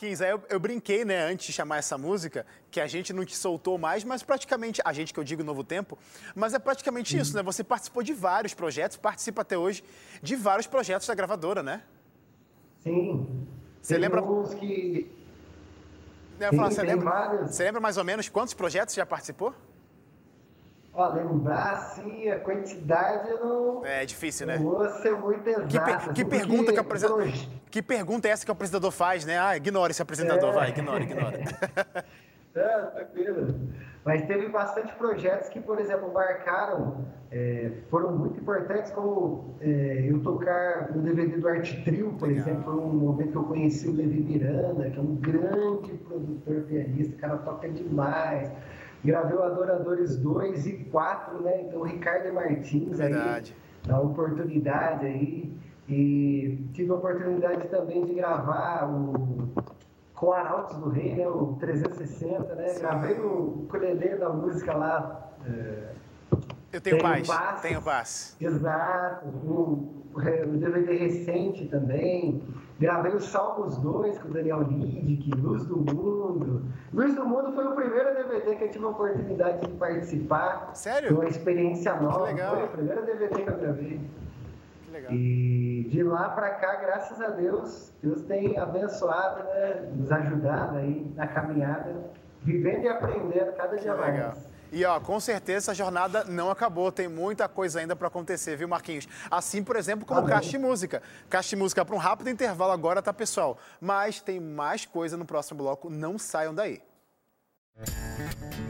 Marquinhos, 0.05 0.21
aí 0.21 0.31
eu, 0.31 0.43
eu, 0.51 0.61
brinquei, 0.61 1.05
né, 1.05 1.25
antes 1.25 1.47
de 1.47 1.53
chamar 1.53 1.79
essa 1.79 1.97
música, 1.97 2.45
que 2.71 2.81
a 2.81 2.87
gente 2.87 3.13
não 3.13 3.25
te 3.25 3.35
soltou 3.35 3.79
mais, 3.79 4.05
mas 4.05 4.23
praticamente, 4.23 4.83
a 4.85 4.93
gente 4.93 5.15
que 5.15 5.19
eu 5.19 5.25
digo 5.25 5.43
Novo 5.43 5.65
Tempo, 5.65 5.99
mas 6.35 6.53
é 6.53 6.59
praticamente 6.59 7.17
isso, 7.17 7.35
né? 7.35 7.43
Você 7.43 7.65
participou 7.65 8.03
de 8.03 8.13
vários 8.13 8.53
projetos, 8.53 8.97
participa 8.97 9.43
até 9.43 9.57
hoje 9.57 9.83
de 10.23 10.37
vários 10.37 10.67
projetos 10.67 11.07
da 11.07 11.15
gravadora, 11.15 11.63
né? 11.63 11.83
Sim. 12.83 13.47
Você 13.81 13.97
lembra? 13.97 14.23
que. 14.59 15.11
Sim, 16.39 16.57
falar, 16.57 16.71
você, 16.71 16.83
lembra... 16.83 17.47
você 17.47 17.65
lembra 17.65 17.81
mais 17.81 17.97
ou 17.97 18.05
menos 18.05 18.29
quantos 18.29 18.53
projetos 18.53 18.95
já 18.95 19.07
participou? 19.07 19.55
Ó, 20.97 21.09
lembrar 21.13 21.73
assim, 21.73 22.29
a 22.29 22.39
quantidade 22.39 23.29
não. 23.41 23.85
É 23.85 24.07
difícil, 24.07 24.47
né? 24.47 24.59
Vou 24.59 24.89
ser 24.89 25.17
muito 25.19 25.49
exato. 25.49 25.67
Que, 25.67 25.81
per 25.81 26.13
que 26.13 26.25
pergunta 26.25 26.73
que. 26.73 27.49
Que 27.71 27.83
pergunta 27.83 28.29
é 28.29 28.31
essa 28.31 28.45
que 28.45 28.51
o 28.51 28.55
apresentador 28.55 28.93
faz, 28.93 29.25
né? 29.25 29.39
Ah, 29.39 29.57
ignore 29.57 29.91
esse 29.91 30.01
apresentador, 30.01 30.51
é. 30.51 30.53
vai, 30.53 30.69
ignore, 30.71 31.03
ignore. 31.03 31.39
é, 32.55 32.79
tranquilo. 32.95 33.55
Mas 34.05 34.27
teve 34.27 34.49
bastante 34.49 34.95
projetos 34.95 35.49
que, 35.49 35.59
por 35.59 35.81
exemplo, 35.81 36.13
marcaram, 36.13 37.07
é, 37.33 37.73
foram 37.91 38.17
muito 38.17 38.39
importantes, 38.39 38.93
como 38.93 39.57
é, 39.61 40.07
eu 40.09 40.21
tocar 40.23 40.93
no 40.95 41.03
DVD 41.03 41.39
do 41.39 41.49
Arte 41.49 41.83
Trio, 41.83 42.13
por 42.13 42.29
Legal. 42.29 42.47
exemplo, 42.47 42.63
foi 42.65 42.75
um 42.75 42.93
momento 42.93 43.31
que 43.33 43.39
eu 43.39 43.45
conheci 43.45 43.89
o 43.89 43.93
Levi 43.93 44.21
Miranda, 44.21 44.91
que 44.91 44.99
é 44.99 45.03
um 45.03 45.17
grande 45.17 45.95
produtor 45.95 46.61
pianista, 46.69 47.17
o 47.17 47.19
cara 47.19 47.39
toca 47.39 47.69
demais. 47.69 48.53
Gravei 49.05 49.37
o 49.37 49.43
Adoradores 49.43 50.17
2 50.17 50.67
e 50.67 50.73
4, 50.85 51.43
né? 51.43 51.63
Então, 51.63 51.81
o 51.81 51.85
Ricardo 51.85 52.33
Martins 52.33 52.99
Verdade. 52.99 53.55
aí, 53.55 53.91
dá 53.91 54.01
oportunidade 54.01 55.07
aí. 55.07 55.53
E 55.87 56.67
tive 56.73 56.91
a 56.91 56.95
oportunidade 56.95 57.69
também 57.69 58.05
de 58.07 58.15
gravar 58.15 58.89
o 58.89 59.53
com 60.15 60.33
Arautos 60.33 60.79
do 60.79 60.89
Rei, 60.89 61.15
né? 61.17 61.29
O 61.29 61.57
360, 61.61 62.55
né? 62.55 62.69
Sim. 62.69 62.81
Gravei 62.81 63.21
o 63.21 63.65
ukulele 63.65 64.17
da 64.17 64.31
música 64.31 64.75
lá. 64.75 65.31
É... 65.45 65.91
Eu 66.73 66.81
tenho, 66.81 66.97
tenho 66.97 67.03
paz, 67.03 67.27
paz, 67.29 67.61
tenho 67.61 67.83
paz. 67.83 68.37
Exato. 68.41 69.27
O, 69.27 70.05
o 70.15 70.57
DVD 70.57 70.97
recente 70.97 71.67
também. 71.67 72.43
Gravei 72.79 73.13
o 73.13 73.21
Salmos 73.21 73.79
2 73.79 74.19
com 74.19 74.29
o 74.29 74.33
Daniel 74.33 74.63
Lidick, 74.63 75.31
Luz 75.37 75.65
do 75.65 75.77
Mundo. 75.77 76.63
Luz 76.93 77.15
do 77.15 77.25
Mundo 77.25 77.53
foi 77.53 77.67
o 77.67 77.73
primeiro 77.73 78.15
DVD 78.15 78.57
que 78.57 78.65
eu 78.65 78.71
tive 78.71 78.85
a 78.85 78.89
oportunidade 78.89 79.61
de 79.61 79.73
participar. 79.75 80.71
Sério? 80.75 81.09
Foi 81.11 81.19
uma 81.19 81.29
experiência 81.29 81.95
nova. 82.01 82.27
Que 82.27 82.33
legal. 82.33 82.57
Foi 82.57 82.65
o 82.65 82.69
primeiro 82.69 83.07
DVD 83.07 83.43
que 83.43 83.49
eu 83.49 83.57
gravei. 83.59 84.01
Que 84.85 84.91
legal. 84.91 85.13
E 85.13 85.87
de 85.89 86.03
lá 86.03 86.31
para 86.31 86.51
cá, 86.51 86.75
graças 86.77 87.21
a 87.21 87.29
Deus, 87.29 87.93
Deus 88.03 88.23
tem 88.23 88.59
abençoado, 88.59 89.45
né, 89.45 89.93
nos 89.95 90.11
ajudado 90.11 90.79
aí 90.79 91.07
na 91.15 91.29
caminhada, 91.29 91.95
vivendo 92.43 92.83
e 92.83 92.89
aprendendo 92.89 93.53
cada 93.57 93.77
dia 93.77 93.95
mais. 93.95 94.54
E 94.75 94.85
ó, 94.85 94.99
com 94.99 95.21
certeza 95.21 95.71
essa 95.71 95.75
jornada 95.75 96.25
não 96.25 96.51
acabou, 96.51 96.91
tem 96.91 97.07
muita 97.07 97.49
coisa 97.49 97.79
ainda 97.79 97.95
para 97.95 98.09
acontecer, 98.09 98.57
viu, 98.57 98.67
Marquinhos? 98.67 99.07
Assim, 99.31 99.63
por 99.63 99.77
exemplo, 99.77 100.05
como 100.05 100.27
Caixa 100.27 100.51
de 100.51 100.59
Música. 100.59 101.01
Caixa 101.31 101.51
de 101.51 101.57
Música 101.57 101.85
para 101.85 101.95
um 101.95 101.99
rápido 101.99 102.29
intervalo 102.29 102.73
agora, 102.73 103.01
tá, 103.01 103.13
pessoal? 103.13 103.57
Mas 103.81 104.21
tem 104.21 104.41
mais 104.41 104.85
coisa 104.85 105.17
no 105.17 105.25
próximo 105.25 105.59
bloco, 105.59 105.89
não 105.89 106.19
saiam 106.19 106.53
daí. 106.53 106.83
Música 107.79 108.64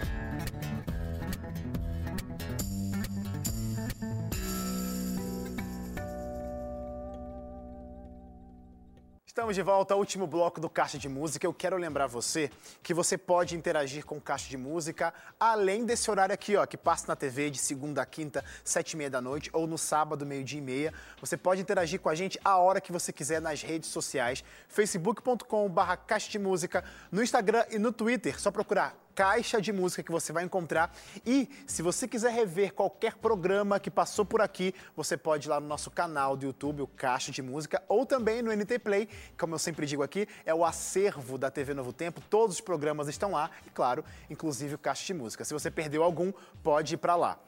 Estamos 9.34 9.56
de 9.56 9.62
volta 9.62 9.92
ao 9.92 9.98
último 9.98 10.28
bloco 10.28 10.60
do 10.60 10.70
Caixa 10.70 10.96
de 10.96 11.08
Música. 11.08 11.44
Eu 11.44 11.52
quero 11.52 11.76
lembrar 11.76 12.06
você 12.06 12.48
que 12.84 12.94
você 12.94 13.18
pode 13.18 13.56
interagir 13.56 14.06
com 14.06 14.16
o 14.16 14.20
Caixa 14.20 14.48
de 14.48 14.56
Música 14.56 15.12
além 15.40 15.84
desse 15.84 16.08
horário 16.08 16.32
aqui, 16.32 16.54
ó, 16.54 16.64
que 16.64 16.76
passa 16.76 17.06
na 17.08 17.16
TV 17.16 17.50
de 17.50 17.58
segunda 17.58 18.00
a 18.00 18.06
quinta, 18.06 18.44
sete 18.62 18.92
e 18.92 18.96
meia 18.96 19.10
da 19.10 19.20
noite, 19.20 19.50
ou 19.52 19.66
no 19.66 19.76
sábado, 19.76 20.24
meio-dia 20.24 20.60
e 20.60 20.62
meia. 20.62 20.94
Você 21.20 21.36
pode 21.36 21.60
interagir 21.60 21.98
com 21.98 22.08
a 22.08 22.14
gente 22.14 22.38
a 22.44 22.58
hora 22.58 22.80
que 22.80 22.92
você 22.92 23.12
quiser 23.12 23.40
nas 23.40 23.60
redes 23.60 23.90
sociais, 23.90 24.44
facebook.com/barra 24.68 25.96
Caixa 25.96 26.30
de 26.30 26.38
Música, 26.38 26.84
no 27.10 27.20
Instagram 27.20 27.66
e 27.72 27.76
no 27.76 27.90
Twitter. 27.90 28.40
Só 28.40 28.52
procurar 28.52 29.03
caixa 29.14 29.60
de 29.60 29.72
música 29.72 30.02
que 30.02 30.10
você 30.10 30.32
vai 30.32 30.44
encontrar. 30.44 30.94
E 31.24 31.48
se 31.66 31.82
você 31.82 32.08
quiser 32.08 32.32
rever 32.32 32.72
qualquer 32.72 33.14
programa 33.14 33.78
que 33.78 33.90
passou 33.90 34.24
por 34.24 34.40
aqui, 34.40 34.74
você 34.96 35.16
pode 35.16 35.48
ir 35.48 35.50
lá 35.50 35.60
no 35.60 35.66
nosso 35.66 35.90
canal 35.90 36.36
do 36.36 36.46
YouTube, 36.46 36.82
o 36.82 36.86
Caixa 36.86 37.30
de 37.30 37.42
Música, 37.42 37.82
ou 37.88 38.04
também 38.04 38.42
no 38.42 38.54
NT 38.54 38.78
Play, 38.80 39.08
como 39.38 39.54
eu 39.54 39.58
sempre 39.58 39.86
digo 39.86 40.02
aqui, 40.02 40.26
é 40.44 40.54
o 40.54 40.64
acervo 40.64 41.38
da 41.38 41.50
TV 41.50 41.74
Novo 41.74 41.92
Tempo. 41.92 42.20
Todos 42.28 42.56
os 42.56 42.60
programas 42.60 43.08
estão 43.08 43.32
lá 43.32 43.50
e, 43.66 43.70
claro, 43.70 44.04
inclusive 44.28 44.74
o 44.74 44.78
Caixa 44.78 45.04
de 45.04 45.14
Música. 45.14 45.44
Se 45.44 45.52
você 45.52 45.70
perdeu 45.70 46.02
algum, 46.02 46.32
pode 46.62 46.94
ir 46.94 46.98
para 46.98 47.16
lá. 47.16 47.38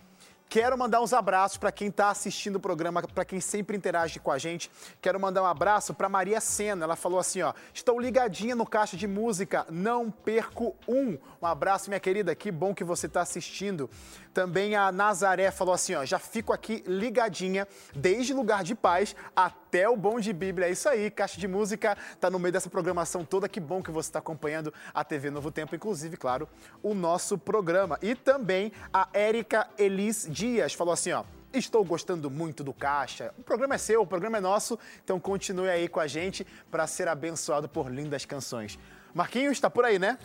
Quero 0.49 0.79
mandar 0.79 1.01
uns 1.01 1.13
abraços 1.13 1.59
para 1.59 1.73
quem 1.73 1.89
está 1.89 2.09
assistindo 2.09 2.57
o 2.57 2.61
programa, 2.61 3.03
para 3.03 3.25
quem 3.25 3.41
sempre 3.41 3.77
interage 3.77 4.21
com 4.21 4.31
a 4.31 4.39
gente. 4.39 4.71
Quero 5.03 5.19
mandar 5.19 5.43
um 5.43 5.47
abraço 5.47 5.93
para 5.93 6.09
Maria 6.09 6.41
Sena. 6.41 6.85
Ela 6.85 6.95
falou 6.95 7.19
assim, 7.19 7.43
ó: 7.43 7.53
"Estou 7.75 8.01
ligadinha 8.01 8.55
no 8.55 8.65
caixa 8.65 8.97
de 8.97 9.09
música, 9.09 9.67
não 9.69 10.11
perco 10.11 10.77
um". 10.87 11.19
Um 11.43 11.47
abraço, 11.47 11.91
minha 11.91 12.01
querida. 12.01 12.35
Que 12.35 12.53
bom 12.53 12.75
que 12.75 12.85
você 12.85 13.07
está 13.07 13.23
assistindo. 13.23 13.91
Também 14.37 14.77
a 14.77 14.93
Nazaré 14.93 15.51
falou 15.51 15.73
assim, 15.73 15.95
ó: 15.95 16.05
"Já 16.05 16.19
fico 16.19 16.53
aqui 16.53 16.85
ligadinha 16.87 17.67
desde 17.95 18.35
lugar 18.35 18.63
de 18.63 18.75
paz 18.75 19.17
até 19.35 19.89
o 19.89 19.97
bom 19.97 20.21
de 20.21 20.31
Bíblia". 20.31 20.69
É 20.69 20.73
isso 20.73 20.91
aí. 20.91 21.11
Caixa 21.11 21.41
de 21.41 21.49
música 21.49 21.97
tá 22.21 22.29
no 22.29 22.39
meio 22.39 22.53
dessa 22.53 22.69
programação 22.69 23.25
toda. 23.25 23.49
Que 23.49 23.59
bom 23.59 23.83
que 23.83 23.91
você 23.91 24.11
está 24.11 24.19
acompanhando 24.19 24.75
a 24.93 25.03
TV 25.03 25.31
Novo 25.31 25.51
Tempo, 25.51 25.75
inclusive, 25.75 26.19
claro, 26.19 26.47
o 26.83 26.93
nosso 26.93 27.39
programa. 27.39 27.99
E 28.03 28.15
também 28.15 28.73
a 28.93 29.09
Érica 29.15 29.71
Elis 29.79 30.29
Dias 30.29 30.75
falou 30.75 30.93
assim, 30.93 31.13
ó. 31.13 31.25
Estou 31.51 31.83
gostando 31.83 32.31
muito 32.31 32.63
do 32.63 32.75
Caixa. 32.75 33.33
O 33.39 33.43
programa 33.43 33.77
é 33.77 33.79
seu, 33.79 34.03
o 34.03 34.07
programa 34.07 34.37
é 34.37 34.41
nosso, 34.43 34.79
então 35.03 35.19
continue 35.19 35.71
aí 35.71 35.89
com 35.89 35.99
a 35.99 36.07
gente 36.07 36.47
para 36.71 36.87
ser 36.87 37.09
abençoado 37.09 37.71
por 37.71 37.91
lindas 37.91 38.27
canções. 38.27 38.79
Marquinhos, 39.15 39.53
está 39.53 39.71
por 39.71 39.87
aí, 39.87 39.99
né? 39.99 40.19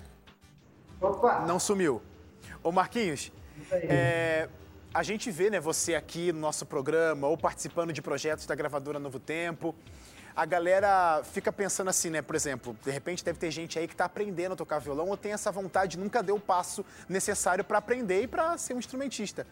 Opa! 1.00 1.46
Não 1.48 1.58
sumiu. 1.58 2.02
Ô 2.62 2.74
Marquinhos, 2.74 3.32
é, 3.72 4.50
a 4.94 5.04
gente 5.04 5.32
vê 5.32 5.50
né, 5.50 5.60
você 5.60 5.96
aqui 5.96 6.32
no 6.32 6.40
nosso 6.40 6.66
programa 6.66 7.28
ou 7.28 7.38
participando 7.38 7.94
de 7.94 8.02
projetos 8.02 8.46
da 8.46 8.56
gravadora 8.56 9.00
Novo 9.00 9.20
Tempo. 9.20 9.76
A 10.36 10.46
galera 10.46 11.22
fica 11.24 11.52
pensando 11.52 11.90
assim, 11.90 12.10
né? 12.10 12.22
Por 12.22 12.36
exemplo, 12.36 12.76
de 12.84 12.92
repente 12.92 13.24
deve 13.24 13.38
ter 13.38 13.52
gente 13.52 13.78
aí 13.78 13.88
que 13.88 13.94
está 13.94 14.06
aprendendo 14.06 14.54
a 14.54 14.56
tocar 14.56 14.80
violão 14.80 15.10
ou 15.10 15.18
tem 15.18 15.34
essa 15.34 15.52
vontade, 15.52 15.98
nunca 15.98 16.24
deu 16.24 16.36
o 16.36 16.40
passo 16.40 16.86
necessário 17.08 17.64
para 17.64 17.78
aprender 17.78 18.24
e 18.24 18.28
para 18.28 18.58
ser 18.58 18.74
um 18.74 18.80
instrumentista. 18.80 19.46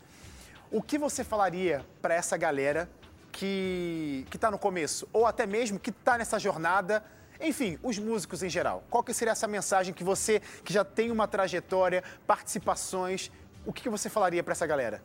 O 0.72 0.82
que 0.82 0.98
você 0.98 1.24
falaria 1.24 1.86
para 2.02 2.14
essa 2.14 2.38
galera 2.38 2.90
que 3.32 4.26
está 4.34 4.52
no 4.52 4.60
começo, 4.60 5.08
ou 5.14 5.26
até 5.26 5.46
mesmo 5.46 5.80
que 5.80 5.90
está 5.90 6.18
nessa 6.18 6.38
jornada, 6.38 7.04
enfim, 7.40 7.80
os 7.82 7.98
músicos 7.98 8.44
em 8.44 8.50
geral? 8.50 8.84
Qual 8.90 9.04
que 9.04 9.14
seria 9.14 9.32
essa 9.32 9.48
mensagem 9.48 9.94
que 9.94 10.04
você, 10.04 10.42
que 10.64 10.74
já 10.74 10.84
tem 10.84 11.12
uma 11.12 11.28
trajetória, 11.28 12.04
participações, 12.28 13.32
o 13.66 13.74
que, 13.74 13.90
você 13.90 14.10
falaria 14.10 14.44
para 14.44 14.54
essa 14.54 14.66
galera? 14.66 15.02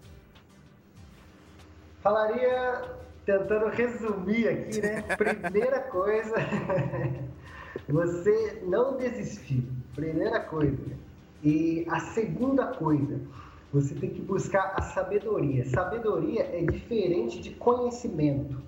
Falaria, 2.00 2.82
tentando 3.24 3.68
resumir 3.68 4.48
aqui, 4.48 4.80
né? 4.80 5.02
Primeira 5.16 5.80
coisa, 5.80 6.34
você 7.88 8.62
não 8.66 8.96
desistir. 8.96 9.66
Primeira 9.94 10.40
coisa. 10.40 11.04
E 11.42 11.86
a 11.90 12.00
segunda 12.00 12.66
coisa, 12.68 13.20
você 13.72 13.94
tem 13.94 14.10
que 14.10 14.22
buscar 14.22 14.72
a 14.76 14.82
sabedoria. 14.82 15.64
Sabedoria 15.68 16.42
é 16.42 16.64
diferente 16.64 17.40
de 17.40 17.50
conhecimento. 17.50 18.62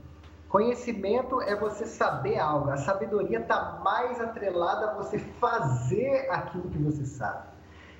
Conhecimento 0.48 1.40
é 1.42 1.56
você 1.56 1.86
saber 1.86 2.38
algo. 2.38 2.70
A 2.70 2.76
sabedoria 2.76 3.40
está 3.40 3.80
mais 3.84 4.20
atrelada 4.20 4.90
a 4.90 4.94
você 4.94 5.18
fazer 5.18 6.28
aquilo 6.30 6.70
que 6.70 6.78
você 6.78 7.04
sabe. 7.04 7.55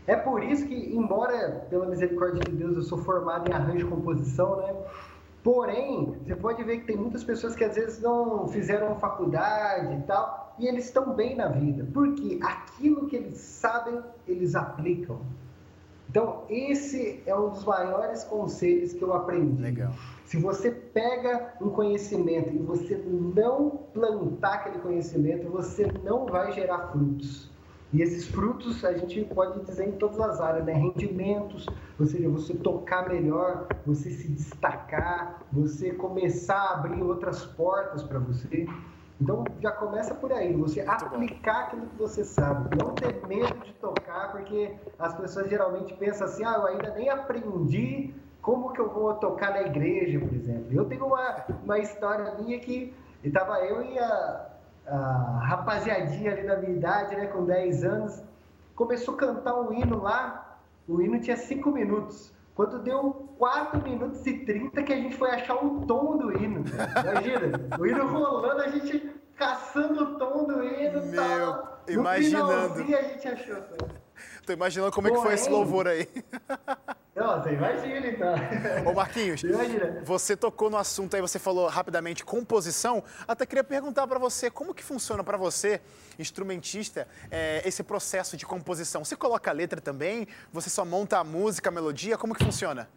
É 0.07 0.15
por 0.15 0.43
isso 0.43 0.67
que, 0.67 0.75
embora, 0.95 1.67
pela 1.69 1.87
misericórdia 1.87 2.41
de 2.41 2.53
Deus, 2.53 2.77
eu 2.77 2.83
sou 2.83 2.99
formado 2.99 3.51
em 3.51 3.53
arranjo 3.53 3.87
e 3.87 3.91
composição, 3.91 4.57
né? 4.57 4.75
Porém, 5.43 6.17
você 6.25 6.35
pode 6.35 6.63
ver 6.65 6.81
que 6.81 6.87
tem 6.87 6.97
muitas 6.97 7.25
pessoas 7.25 7.55
que 7.55 7.65
às 7.65 7.75
vezes 7.75 8.01
não 8.01 8.49
fizeram 8.49 8.97
faculdade 8.97 9.95
e 9.95 10.03
tal, 10.03 10.55
e 10.59 10.67
eles 10.67 10.87
estão 10.87 11.13
bem 11.15 11.37
na 11.37 11.49
vida, 11.49 11.87
porque 11.93 12.39
aquilo 12.43 13.07
que 13.07 13.17
eles 13.17 13.39
sabem, 13.39 14.01
eles 14.27 14.55
aplicam. 14.55 15.21
Então, 16.09 16.45
esse 16.49 17.23
é 17.27 17.35
um 17.35 17.51
dos 17.51 17.65
maiores 17.65 18.25
conselhos 18.25 18.93
que 18.93 19.03
eu 19.03 19.13
aprendi. 19.13 19.61
Legal. 19.61 19.93
Se 20.25 20.37
você 20.37 20.71
pega 20.71 21.55
um 21.61 21.71
conhecimento 21.71 22.55
e 22.55 22.59
você 22.59 22.97
não 23.35 23.71
plantar 23.93 24.55
aquele 24.55 24.79
conhecimento, 24.79 25.49
você 25.51 25.87
não 26.03 26.27
vai 26.27 26.53
gerar 26.53 26.89
frutos. 26.89 27.51
E 27.93 28.03
esses 28.03 28.27
frutos 28.27 28.85
a 28.85 28.93
gente 28.95 29.23
pode 29.25 29.65
dizer 29.65 29.89
em 29.89 29.93
todas 29.93 30.19
as 30.21 30.41
áreas, 30.41 30.65
né? 30.65 30.73
Rendimentos, 30.73 31.67
ou 31.99 32.05
seja, 32.07 32.29
você 32.29 32.53
tocar 32.55 33.09
melhor, 33.09 33.69
você 33.87 34.11
se 34.11 34.29
destacar, 34.29 35.43
você 35.53 35.93
começar 35.93 36.59
a 36.59 36.75
abrir 36.75 37.03
outras 37.03 37.45
portas 37.45 38.03
para 38.03 38.19
você. 38.19 38.67
Então 39.21 39.45
já 39.61 39.71
começa 39.73 40.15
por 40.15 40.31
aí, 40.33 40.53
você 40.53 40.85
Muito 40.85 41.05
aplicar 41.05 41.53
bom. 41.55 41.67
aquilo 41.67 41.87
que 41.87 41.97
você 41.97 42.25
sabe, 42.25 42.77
não 42.77 42.95
ter 42.95 43.27
medo 43.27 43.59
de 43.65 43.73
tocar, 43.75 44.33
porque 44.33 44.75
as 44.99 45.15
pessoas 45.15 45.49
geralmente 45.49 45.95
pensam 45.95 46.27
assim, 46.27 46.45
ah, 46.45 46.57
eu 46.59 46.67
ainda 46.67 46.91
nem 46.91 47.09
aprendi 47.09 48.13
como 48.43 48.73
que 48.73 48.81
eu 48.81 48.91
vou 48.91 49.15
tocar 49.15 49.53
na 49.53 49.63
igreja, 49.63 50.21
por 50.21 50.35
exemplo. 50.35 50.67
Eu 50.71 50.85
tenho 50.85 51.07
uma, 51.07 51.45
uma 51.65 51.79
história 51.79 52.35
minha 52.35 52.59
que 52.61 52.95
estava 53.25 53.59
eu 53.65 53.83
e 53.83 53.99
a, 53.99 54.47
a 54.87 55.41
rapaziadinha 55.43 56.33
ali 56.33 56.47
da 56.47 56.57
minha 56.59 56.77
idade, 56.77 57.17
né, 57.17 57.27
com 57.27 57.45
10 57.45 57.85
anos, 57.85 58.23
começou 58.75 59.15
a 59.15 59.19
cantar 59.19 59.61
um 59.61 59.73
hino 59.73 60.03
lá, 60.03 60.59
o 60.89 61.01
hino 61.01 61.21
tinha 61.21 61.37
5 61.37 61.71
minutos. 61.71 62.33
Quando 62.55 62.79
deu 62.79 63.29
4 63.39 63.83
minutos 63.83 64.27
e 64.27 64.45
30 64.45 64.83
que 64.83 64.93
a 64.93 64.97
gente 64.97 65.17
foi 65.17 65.31
achar 65.31 65.63
o 65.63 65.85
tom 65.87 66.17
do 66.17 66.33
hino. 66.33 66.65
Imagina, 67.03 67.79
o 67.79 67.87
hino 67.87 68.07
rolando, 68.07 68.63
a 68.63 68.69
gente 68.69 69.15
caçando 69.37 70.03
o 70.03 70.19
tom 70.19 70.45
do 70.45 70.65
hino. 70.65 71.05
Meu, 71.07 71.53
tal. 71.53 71.83
imaginando. 71.87 72.81
a 72.81 73.03
gente 73.03 73.29
achou. 73.29 73.57
Tô 74.47 74.53
imaginando 74.53 74.93
como 74.93 75.09
é 75.09 75.11
que 75.11 75.21
foi 75.21 75.35
esse 75.35 75.51
louvor 75.51 75.89
aí. 75.89 76.09
Nossa, 77.17 77.51
imagina 77.51 78.07
então. 78.07 78.35
Ô 78.89 78.95
Marquinhos, 78.95 79.43
imagina. 79.43 80.03
você 80.05 80.37
tocou 80.37 80.71
no 80.71 80.77
assunto 80.77 81.17
aí, 81.17 81.21
você 81.21 81.39
falou 81.39 81.67
rapidamente 81.67 82.25
composição. 82.25 83.03
Até 83.27 83.45
queria 83.45 83.65
perguntar 83.65 84.07
para 84.07 84.21
você, 84.21 84.49
como 84.49 84.73
que 84.73 84.85
funciona 84.85 85.25
para 85.25 85.37
você, 85.37 85.81
instrumentista, 86.17 87.09
é, 87.29 87.67
esse 87.67 87.83
processo 87.83 88.37
de 88.37 88.47
composição? 88.47 89.05
Você 89.05 89.17
coloca 89.17 89.51
a 89.51 89.53
letra 89.53 89.81
também? 89.81 90.29
Você 90.53 90.71
só 90.71 90.85
monta 90.85 91.19
a 91.19 91.25
música, 91.25 91.69
a 91.69 91.73
melodia? 91.73 92.17
Como 92.17 92.33
que 92.33 92.45
funciona? 92.45 92.89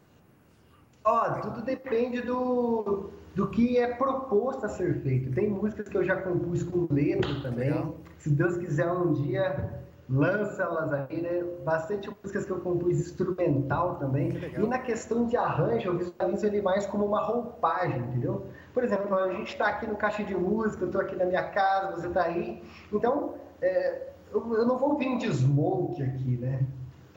Ó, 1.04 1.32
tudo 1.39 1.64
depende 1.64 2.22
do, 2.22 3.10
do 3.34 3.47
que 3.47 3.80
é 3.80 3.95
proposto 3.95 4.66
a 4.68 4.70
ser 4.70 5.02
feito. 5.02 5.32
Tem 5.34 5.50
músicas 5.50 5.88
que 5.88 5.97
eu 5.97 6.04
já 6.04 6.18
compus 6.18 6.62
com 6.62 6.88
letra 6.91 7.41
também. 7.41 7.70
Legal. 7.70 7.95
Se 8.20 8.30
Deus 8.30 8.58
quiser 8.58 8.91
um 8.91 9.14
dia 9.14 9.82
lança 10.10 10.64
elas 10.64 10.91
aí, 10.91 11.22
né? 11.22 11.43
Bastante 11.64 12.10
músicas 12.10 12.45
que 12.45 12.51
eu 12.51 12.60
compus 12.60 12.99
instrumental 12.99 13.95
também. 13.95 14.32
E 14.57 14.60
na 14.60 14.80
questão 14.80 15.28
de 15.28 15.38
arranjo, 15.38 15.89
eu 15.89 15.97
visualizo 15.97 16.45
ele 16.45 16.62
mais 16.62 16.86
como 16.88 17.05
uma 17.05 17.22
roupagem, 17.22 17.99
entendeu? 17.99 18.47
Por 18.74 18.84
exemplo, 18.84 19.14
a 19.16 19.32
gente 19.34 19.49
está 19.49 19.68
aqui 19.68 19.86
no 19.86 19.95
caixa 19.95 20.24
de 20.24 20.36
música, 20.36 20.84
eu 20.84 20.88
estou 20.88 21.01
aqui 21.01 21.16
na 21.16 21.26
minha 21.26 21.43
casa, 21.43 21.95
você 21.95 22.07
está 22.07 22.24
aí. 22.24 22.64
Então, 22.91 23.36
é, 23.62 24.10
eu, 24.32 24.55
eu, 24.55 24.66
não 24.66 24.78
vou 24.78 24.97
vir 24.97 25.18
de 25.18 25.32
smoke 25.32 26.01
aqui, 26.01 26.38
né? 26.38 26.66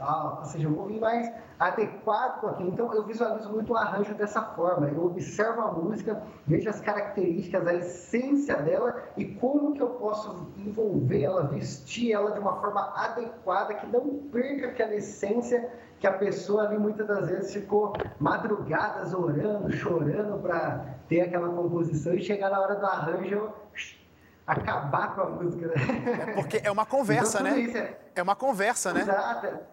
Tal, 0.03 0.39
ou 0.41 0.45
seja, 0.45 0.69
vou 0.69 0.87
vir 0.87 1.01
mais 1.01 1.33
adequado 1.61 2.41
com 2.41 2.49
aquilo. 2.49 2.71
Então, 2.71 2.93
eu 2.93 3.05
visualizo 3.05 3.49
muito 3.51 3.73
o 3.73 3.77
arranjo 3.77 4.15
dessa 4.15 4.43
forma. 4.43 4.89
Eu 4.89 5.05
observo 5.05 5.61
a 5.61 5.71
música, 5.71 6.21
vejo 6.45 6.69
as 6.69 6.81
características, 6.81 7.67
a 7.67 7.75
essência 7.75 8.57
dela 8.57 9.01
e 9.17 9.25
como 9.37 9.73
que 9.73 9.81
eu 9.81 9.91
posso 9.91 10.53
envolver 10.57 11.23
ela, 11.23 11.45
vestir 11.45 12.13
ela 12.13 12.33
de 12.33 12.41
uma 12.41 12.61
forma 12.61 12.93
adequada, 12.97 13.75
que 13.75 13.87
não 13.87 14.29
perca 14.33 14.69
aquela 14.69 14.95
essência 14.95 15.71
que 16.01 16.07
a 16.07 16.13
pessoa 16.13 16.65
ali 16.65 16.77
muitas 16.77 17.07
das 17.07 17.29
vezes 17.29 17.53
ficou 17.53 17.93
madrugadas 18.19 19.15
orando, 19.15 19.71
chorando 19.73 20.43
para 20.43 20.85
ter 21.09 21.21
aquela 21.21 21.49
composição 21.49 22.13
e 22.15 22.21
chegar 22.21 22.51
na 22.51 22.61
hora 22.61 22.75
do 22.75 22.85
arranjo 22.85 23.53
acabar 24.45 25.15
com 25.15 25.21
a 25.21 25.27
música. 25.27 25.73
É 25.77 26.35
porque 26.35 26.61
é 26.65 26.71
uma 26.73 26.85
conversa, 26.85 27.41
então, 27.41 27.57
né? 27.57 27.71
É... 27.79 27.99
é... 28.17 28.23
uma 28.23 28.35
conversa, 28.35 28.93
né? 28.93 29.03
Exato 29.03 29.73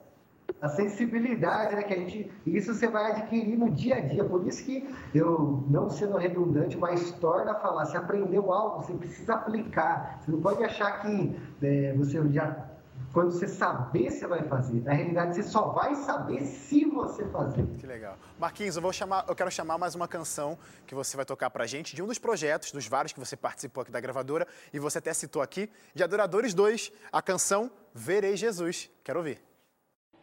a 0.61 0.69
sensibilidade, 0.69 1.75
né, 1.75 1.83
que 1.83 1.93
a 1.93 1.97
gente, 1.97 2.31
isso 2.45 2.73
você 2.73 2.87
vai 2.87 3.11
adquirir 3.11 3.57
no 3.57 3.69
dia 3.71 3.97
a 3.97 4.01
dia. 4.01 4.23
Por 4.23 4.45
isso 4.47 4.63
que 4.63 4.87
eu, 5.13 5.63
não 5.69 5.89
sendo 5.89 6.17
redundante, 6.17 6.77
mas 6.77 7.11
torna 7.13 7.51
a 7.51 7.55
falar, 7.55 7.85
se 7.85 7.97
aprendeu 7.97 8.51
algo, 8.51 8.83
você 8.83 8.93
precisa 8.93 9.35
aplicar. 9.35 10.19
Você 10.19 10.31
não 10.31 10.41
pode 10.41 10.63
achar 10.63 11.01
que 11.01 11.35
é, 11.61 11.93
você 11.93 12.21
já, 12.29 12.69
quando 13.13 13.31
você 13.31 13.47
saber, 13.47 14.11
você 14.11 14.27
vai 14.27 14.43
fazer. 14.43 14.81
Na 14.81 14.93
realidade, 14.93 15.35
você 15.35 15.43
só 15.43 15.69
vai 15.69 15.95
saber 15.95 16.41
se 16.41 16.85
você 16.85 17.25
fazer. 17.25 17.65
Que 17.77 17.87
legal. 17.87 18.17
Marquinhos, 18.37 18.75
eu, 18.75 18.81
vou 18.81 18.93
chamar, 18.93 19.25
eu 19.27 19.35
quero 19.35 19.51
chamar 19.51 19.77
mais 19.77 19.95
uma 19.95 20.07
canção 20.07 20.57
que 20.85 20.93
você 20.93 21.15
vai 21.15 21.25
tocar 21.25 21.49
pra 21.49 21.65
gente, 21.65 21.95
de 21.95 22.03
um 22.03 22.07
dos 22.07 22.19
projetos, 22.19 22.71
dos 22.71 22.87
vários 22.87 23.13
que 23.13 23.19
você 23.19 23.37
participou 23.37 23.81
aqui 23.81 23.91
da 23.91 23.99
gravadora, 23.99 24.47
e 24.73 24.79
você 24.79 24.97
até 24.97 25.13
citou 25.13 25.41
aqui, 25.41 25.69
de 25.93 26.03
Adoradores 26.03 26.53
2, 26.53 26.91
a 27.11 27.21
canção 27.21 27.71
Verei 27.93 28.37
Jesus. 28.37 28.89
Quero 29.03 29.19
ouvir. 29.19 29.48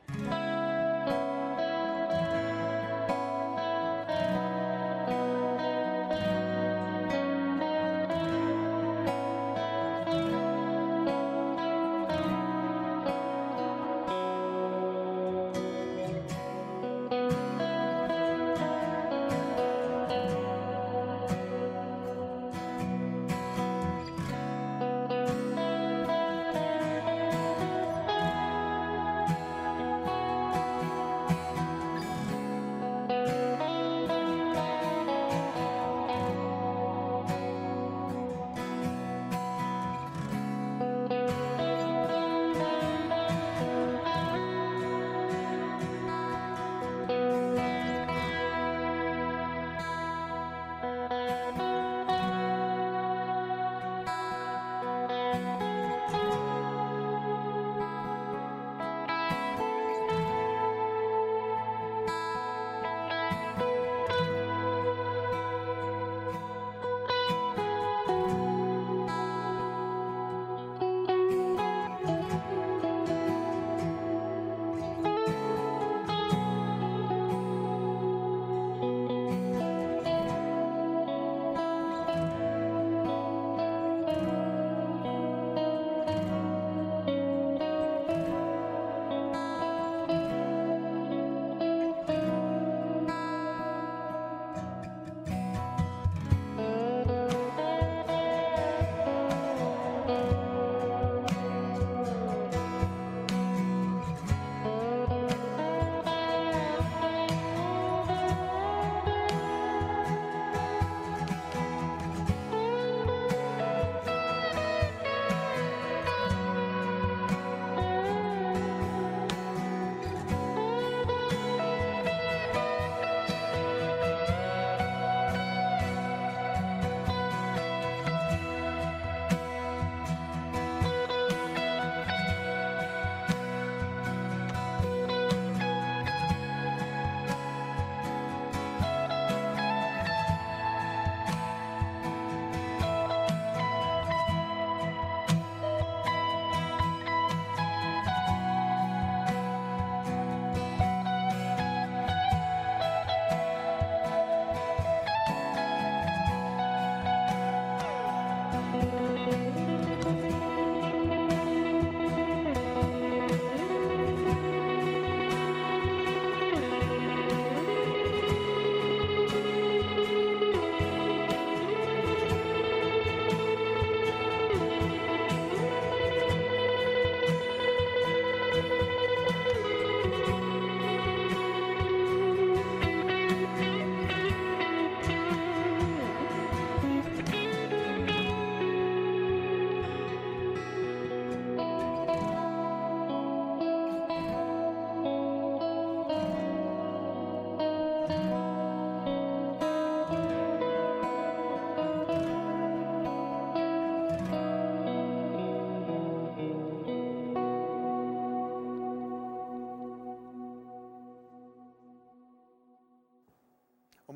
Bye. 0.08 0.45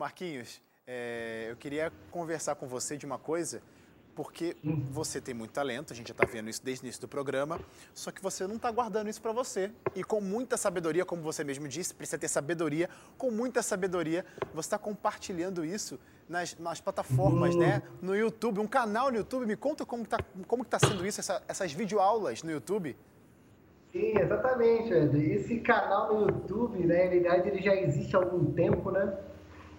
Marquinhos, 0.01 0.62
é, 0.86 1.48
eu 1.51 1.57
queria 1.57 1.92
conversar 2.11 2.55
com 2.55 2.66
você 2.66 2.96
de 2.96 3.05
uma 3.05 3.18
coisa, 3.18 3.61
porque 4.14 4.57
você 4.90 5.20
tem 5.20 5.34
muito 5.34 5.53
talento, 5.53 5.92
a 5.92 5.96
gente 5.96 6.09
já 6.09 6.12
está 6.12 6.24
vendo 6.24 6.48
isso 6.48 6.64
desde 6.64 6.82
o 6.82 6.86
início 6.86 7.03
do 7.03 7.07
programa, 7.07 7.61
só 7.92 8.11
que 8.11 8.22
você 8.22 8.46
não 8.46 8.57
está 8.57 8.70
guardando 8.70 9.11
isso 9.11 9.20
para 9.20 9.30
você. 9.30 9.70
E 9.94 10.03
com 10.03 10.18
muita 10.22 10.57
sabedoria, 10.57 11.05
como 11.05 11.20
você 11.20 11.44
mesmo 11.44 11.68
disse, 11.68 11.94
precisa 11.94 12.18
ter 12.18 12.28
sabedoria, 12.28 12.88
com 13.18 13.30
muita 13.30 13.62
sabedoria, 13.62 14.24
você 14.55 14.68
está 14.68 14.78
compartilhando 14.78 15.66
isso 15.66 16.01
nas, 16.26 16.57
nas 16.59 16.80
plataformas, 16.80 17.55
uhum. 17.55 17.61
né? 17.61 17.82
No 18.01 18.16
YouTube, 18.16 18.59
um 18.59 18.66
canal 18.66 19.11
no 19.11 19.18
YouTube. 19.18 19.44
Me 19.44 19.57
conta 19.57 19.84
como 19.84 20.05
está 20.05 20.18
como 20.46 20.64
tá 20.64 20.78
sendo 20.78 21.07
isso, 21.07 21.20
essa, 21.20 21.42
essas 21.46 21.74
videoaulas 21.74 22.42
no 22.42 22.51
YouTube. 22.51 22.96
Sim, 23.92 24.16
exatamente, 24.18 24.92
Ed. 24.92 25.32
Esse 25.34 25.59
canal 25.61 26.14
no 26.14 26.20
YouTube, 26.26 26.78
né, 26.78 26.86
na 26.86 26.94
realidade, 26.94 27.48
ele 27.48 27.61
já 27.61 27.74
existe 27.74 28.16
há 28.16 28.20
algum 28.20 28.53
tempo, 28.53 28.90
né? 28.90 29.18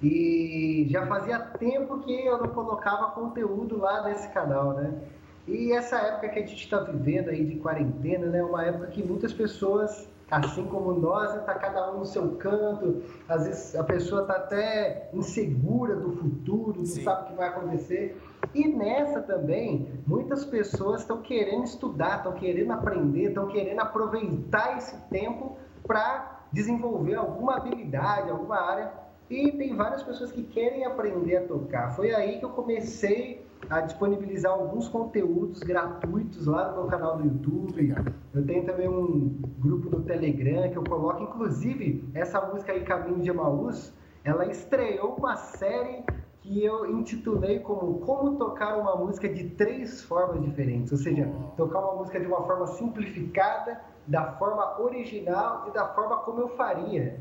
E 0.02 0.88
já 0.90 1.06
fazia 1.06 1.40
tempo 1.40 2.00
que 2.00 2.26
eu 2.26 2.40
não 2.40 2.48
colocava 2.48 3.12
conteúdo 3.12 3.78
lá 3.78 4.04
nesse 4.04 4.28
canal, 4.30 4.74
né? 4.74 5.00
E 5.48 5.74
essa 5.74 5.98
época 5.98 6.30
que 6.30 6.40
a 6.40 6.46
gente 6.46 6.64
está 6.64 6.80
vivendo 6.80 7.30
aí 7.30 7.46
de 7.46 7.58
quarentena, 7.58 8.28
né? 8.28 8.44
Uma 8.44 8.64
época 8.64 8.88
que 8.88 9.04
muitas 9.04 9.34
pessoas, 9.34 10.10
assim 10.30 10.66
como 10.66 10.94
nós, 10.94 11.36
está 11.36 11.54
cada 11.56 11.92
um 11.92 12.00
no 12.00 12.06
seu 12.06 12.36
canto. 12.36 13.04
Às 13.28 13.46
vezes 13.46 13.76
a 13.76 13.84
pessoa 13.84 14.22
está 14.22 14.36
até 14.36 15.10
insegura 15.14 15.96
do 15.96 16.12
futuro, 16.14 16.80
não 16.80 16.86
Sim. 16.86 17.04
sabe 17.04 17.24
o 17.24 17.26
que 17.28 17.34
vai 17.34 17.50
acontecer. 17.50 18.20
E 18.56 18.68
nessa 18.68 19.22
também, 19.22 19.88
muitas 20.08 20.46
pessoas 20.46 21.02
estão 21.02 21.22
querendo 21.22 21.64
estudar, 21.66 22.18
estão 22.18 22.34
querendo 22.34 22.72
aprender, 22.72 23.30
estão 23.30 23.48
querendo 23.48 23.80
aproveitar 23.80 24.78
esse 24.78 24.96
tempo 25.10 25.58
para 25.86 26.42
desenvolver 26.52 27.16
alguma 27.16 27.58
habilidade, 27.58 28.30
alguma 28.30 28.60
área. 28.60 28.92
E 29.32 29.50
tem 29.54 29.74
várias 29.74 30.04
pessoas 30.04 30.30
que 30.30 30.44
querem 30.44 30.84
aprender 30.84 31.38
a 31.38 31.48
tocar. 31.48 31.96
Foi 31.96 32.14
aí 32.14 32.38
que 32.38 32.44
eu 32.44 32.50
comecei 32.50 33.48
a 33.70 33.80
disponibilizar 33.80 34.52
alguns 34.52 34.90
conteúdos 34.90 35.62
gratuitos 35.64 36.48
lá 36.48 36.70
no 36.70 36.82
meu 36.82 36.88
canal 36.88 37.16
do 37.16 37.24
YouTube. 37.24 37.96
Eu 38.34 38.46
tenho 38.46 38.66
também 38.66 38.90
um 38.90 39.40
grupo 39.58 39.90
no 39.90 40.04
Telegram 40.04 40.70
que 40.70 40.78
eu 40.78 40.84
coloco, 40.84 41.24
inclusive, 41.24 42.04
essa 42.14 42.42
música 42.42 42.74
aí, 42.74 42.84
Caminho 42.84 43.22
de 43.22 43.30
Emaús, 43.30 43.94
ela 44.26 44.46
estreou 44.48 45.16
uma 45.16 45.38
série 45.38 46.04
que 46.42 46.62
eu 46.66 46.92
intitulei 46.92 47.60
como 47.60 48.02
Como 48.02 48.36
Tocar 48.36 48.78
uma 48.78 48.98
Música 48.98 49.30
de 49.30 49.52
Três 49.52 50.04
Formas 50.04 50.44
Diferentes. 50.44 50.92
Ou 50.92 50.98
seja, 50.98 51.32
tocar 51.56 51.80
uma 51.80 51.96
música 51.96 52.20
de 52.20 52.28
uma 52.28 52.42
forma 52.46 52.68
simplificada, 52.68 53.80
da 54.06 54.34
forma 54.34 54.82
original 54.82 55.68
e 55.70 55.72
da 55.72 55.88
forma 55.88 56.18
como 56.18 56.42
eu 56.42 56.50
faria. 56.50 57.18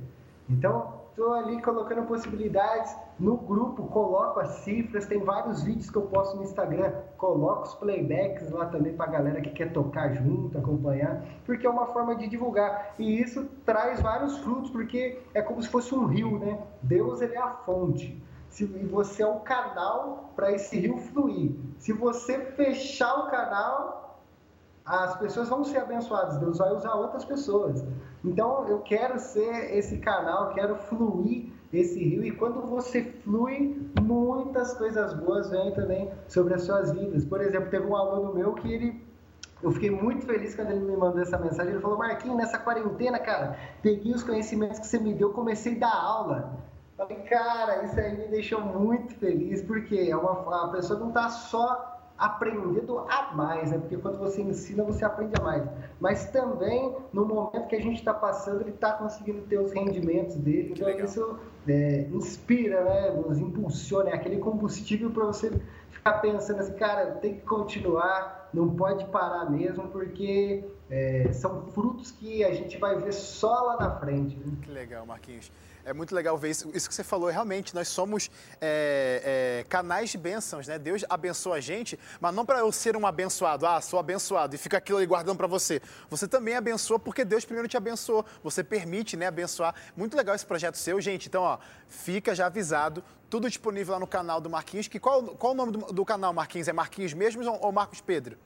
Então, 0.48 0.99
estou 1.10 1.34
ali 1.34 1.60
colocando 1.60 2.06
possibilidades 2.06 2.96
no 3.18 3.36
grupo, 3.36 3.84
coloco 3.84 4.40
as 4.40 4.50
cifras, 4.62 5.06
tem 5.06 5.18
vários 5.18 5.62
vídeos 5.62 5.90
que 5.90 5.96
eu 5.96 6.02
posto 6.02 6.36
no 6.36 6.44
Instagram, 6.44 6.92
coloco 7.18 7.62
os 7.64 7.74
playbacks 7.74 8.50
lá 8.50 8.66
também 8.66 8.94
para 8.94 9.06
a 9.06 9.10
galera 9.10 9.40
que 9.40 9.50
quer 9.50 9.72
tocar 9.72 10.14
junto, 10.14 10.56
acompanhar, 10.56 11.22
porque 11.44 11.66
é 11.66 11.70
uma 11.70 11.86
forma 11.86 12.16
de 12.16 12.26
divulgar. 12.26 12.94
E 12.98 13.20
isso 13.20 13.48
traz 13.66 14.00
vários 14.00 14.38
frutos, 14.38 14.70
porque 14.70 15.20
é 15.34 15.42
como 15.42 15.62
se 15.62 15.68
fosse 15.68 15.94
um 15.94 16.06
rio, 16.06 16.38
né? 16.38 16.58
Deus 16.82 17.20
ele 17.20 17.34
é 17.34 17.40
a 17.40 17.50
fonte 17.50 18.22
se 18.50 18.64
você 18.64 19.22
é 19.22 19.26
o 19.26 19.40
canal 19.40 20.32
para 20.34 20.52
esse 20.52 20.78
rio 20.78 20.98
fluir. 20.98 21.52
Se 21.78 21.92
você 21.92 22.38
fechar 22.56 23.14
o 23.20 23.30
canal, 23.30 24.09
as 24.90 25.16
pessoas 25.16 25.48
vão 25.48 25.62
ser 25.62 25.78
abençoadas, 25.78 26.36
Deus 26.38 26.58
vai 26.58 26.72
usar 26.72 26.94
outras 26.94 27.24
pessoas. 27.24 27.84
Então 28.24 28.66
eu 28.68 28.80
quero 28.80 29.20
ser 29.20 29.76
esse 29.76 29.98
canal, 29.98 30.52
quero 30.52 30.74
fluir 30.74 31.52
esse 31.72 32.02
rio 32.02 32.24
e 32.24 32.32
quando 32.32 32.60
você 32.62 33.04
flui, 33.22 33.80
muitas 34.02 34.74
coisas 34.74 35.14
boas 35.14 35.48
vêm 35.48 35.72
também 35.72 36.10
sobre 36.26 36.54
as 36.54 36.62
suas 36.62 36.90
vidas. 36.90 37.24
Por 37.24 37.40
exemplo, 37.40 37.70
teve 37.70 37.86
um 37.86 37.94
aluno 37.94 38.34
meu 38.34 38.54
que 38.54 38.72
ele 38.72 39.10
eu 39.62 39.70
fiquei 39.70 39.90
muito 39.90 40.24
feliz 40.24 40.54
quando 40.56 40.70
ele 40.70 40.80
me 40.80 40.96
mandou 40.96 41.20
essa 41.20 41.38
mensagem. 41.38 41.72
Ele 41.72 41.82
falou: 41.82 41.98
Marquinhos, 41.98 42.36
nessa 42.36 42.58
quarentena, 42.58 43.18
cara, 43.18 43.58
peguei 43.82 44.12
os 44.12 44.22
conhecimentos 44.22 44.78
que 44.78 44.86
você 44.86 44.98
me 44.98 45.12
deu, 45.12 45.34
comecei 45.34 45.76
a 45.76 45.80
dar 45.80 45.94
aula. 45.94 46.58
Falei, 46.96 47.16
cara, 47.18 47.84
isso 47.84 48.00
aí 48.00 48.16
me 48.16 48.28
deixou 48.28 48.60
muito 48.60 49.14
feliz, 49.16 49.62
porque 49.62 49.96
é 50.10 50.16
uma, 50.16 50.64
a 50.64 50.68
pessoa 50.68 50.98
não 50.98 51.08
está 51.08 51.28
só 51.28 51.99
aprendendo 52.20 52.98
a 52.98 53.32
mais, 53.34 53.70
né? 53.70 53.78
Porque 53.78 53.96
quando 53.96 54.18
você 54.18 54.42
ensina, 54.42 54.84
você 54.84 55.04
aprende 55.04 55.32
a 55.40 55.42
mais. 55.42 55.66
Mas 55.98 56.26
também, 56.30 56.94
no 57.14 57.24
momento 57.24 57.66
que 57.66 57.74
a 57.74 57.80
gente 57.80 57.96
está 57.96 58.12
passando, 58.12 58.60
ele 58.60 58.70
está 58.70 58.92
conseguindo 58.92 59.40
ter 59.42 59.58
os 59.58 59.72
rendimentos 59.72 60.36
dele. 60.36 60.74
Então, 60.76 60.88
isso 60.90 61.38
é, 61.66 62.02
inspira, 62.12 62.84
né? 62.84 63.10
Nos 63.10 63.38
impulsiona, 63.38 64.10
é 64.10 64.14
aquele 64.14 64.36
combustível 64.36 65.10
para 65.10 65.24
você 65.24 65.50
ficar 65.90 66.18
pensando 66.18 66.60
assim, 66.60 66.74
cara, 66.74 67.12
tem 67.12 67.36
que 67.36 67.40
continuar, 67.40 68.50
não 68.52 68.74
pode 68.76 69.06
parar 69.06 69.50
mesmo, 69.50 69.88
porque 69.88 70.62
é, 70.90 71.32
são 71.32 71.62
frutos 71.68 72.10
que 72.10 72.44
a 72.44 72.52
gente 72.52 72.76
vai 72.76 72.96
ver 72.96 73.12
só 73.12 73.62
lá 73.62 73.76
na 73.78 73.98
frente. 73.98 74.36
Né? 74.36 74.52
Que 74.60 74.70
legal, 74.70 75.06
Marquinhos. 75.06 75.50
É 75.84 75.92
muito 75.92 76.14
legal 76.14 76.36
ver 76.36 76.50
isso. 76.50 76.70
Isso 76.74 76.88
que 76.88 76.94
você 76.94 77.02
falou, 77.02 77.30
realmente, 77.30 77.74
nós 77.74 77.88
somos 77.88 78.30
é, 78.60 79.60
é, 79.60 79.64
canais 79.68 80.10
de 80.10 80.18
bênçãos, 80.18 80.66
né? 80.66 80.78
Deus 80.78 81.04
abençoa 81.08 81.56
a 81.56 81.60
gente, 81.60 81.98
mas 82.20 82.34
não 82.34 82.44
para 82.44 82.58
eu 82.58 82.70
ser 82.70 82.96
um 82.96 83.06
abençoado. 83.06 83.66
Ah, 83.66 83.80
sou 83.80 83.98
abençoado 83.98 84.54
e 84.54 84.58
fica 84.58 84.76
aquilo 84.76 84.98
ali 84.98 85.06
guardando 85.06 85.36
para 85.36 85.46
você. 85.46 85.80
Você 86.08 86.28
também 86.28 86.54
abençoa 86.54 86.98
porque 86.98 87.24
Deus 87.24 87.44
primeiro 87.44 87.68
te 87.68 87.76
abençoou. 87.76 88.24
Você 88.42 88.62
permite, 88.62 89.16
né, 89.16 89.26
abençoar. 89.26 89.74
Muito 89.96 90.16
legal 90.16 90.34
esse 90.34 90.46
projeto 90.46 90.76
seu, 90.76 91.00
gente. 91.00 91.28
Então, 91.28 91.42
ó, 91.42 91.58
fica 91.88 92.34
já 92.34 92.46
avisado. 92.46 93.02
Tudo 93.28 93.48
disponível 93.48 93.94
lá 93.94 94.00
no 94.00 94.06
canal 94.06 94.40
do 94.40 94.50
Marquinhos. 94.50 94.88
Que 94.88 94.98
qual, 94.98 95.22
qual 95.22 95.52
o 95.52 95.56
nome 95.56 95.72
do, 95.72 95.78
do 95.92 96.04
canal, 96.04 96.32
Marquinhos? 96.32 96.68
É 96.68 96.72
Marquinhos 96.72 97.14
mesmo 97.14 97.42
ou 97.60 97.72
Marcos 97.72 98.00
Pedro? 98.00 98.36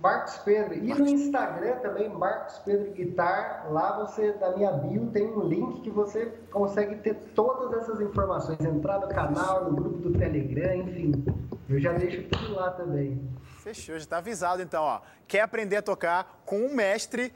Marcos 0.00 0.38
Pedro. 0.38 0.74
E 0.74 0.94
no 0.94 1.06
Instagram 1.06 1.76
também, 1.76 2.08
Marcos 2.08 2.58
Pedro 2.60 2.90
Guitar. 2.92 3.70
Lá 3.70 3.98
você, 3.98 4.34
na 4.40 4.56
minha 4.56 4.72
bio, 4.72 5.10
tem 5.10 5.26
um 5.26 5.42
link 5.46 5.82
que 5.82 5.90
você 5.90 6.26
consegue 6.50 6.96
ter 6.96 7.14
todas 7.34 7.70
essas 7.82 8.00
informações. 8.00 8.58
Entrar 8.60 8.98
no 8.98 9.08
canal, 9.08 9.70
no 9.70 9.76
grupo 9.76 9.98
do 9.98 10.18
Telegram, 10.18 10.74
enfim. 10.74 11.24
Eu 11.68 11.78
já 11.78 11.92
deixo 11.92 12.26
tudo 12.30 12.54
lá 12.54 12.70
também. 12.70 13.20
Fechou, 13.58 13.94
já 13.96 14.00
está 14.00 14.18
avisado 14.18 14.62
então, 14.62 14.82
ó. 14.82 15.02
Quer 15.28 15.42
aprender 15.42 15.76
a 15.76 15.82
tocar 15.82 16.42
com 16.46 16.60
um 16.60 16.74
mestre? 16.74 17.32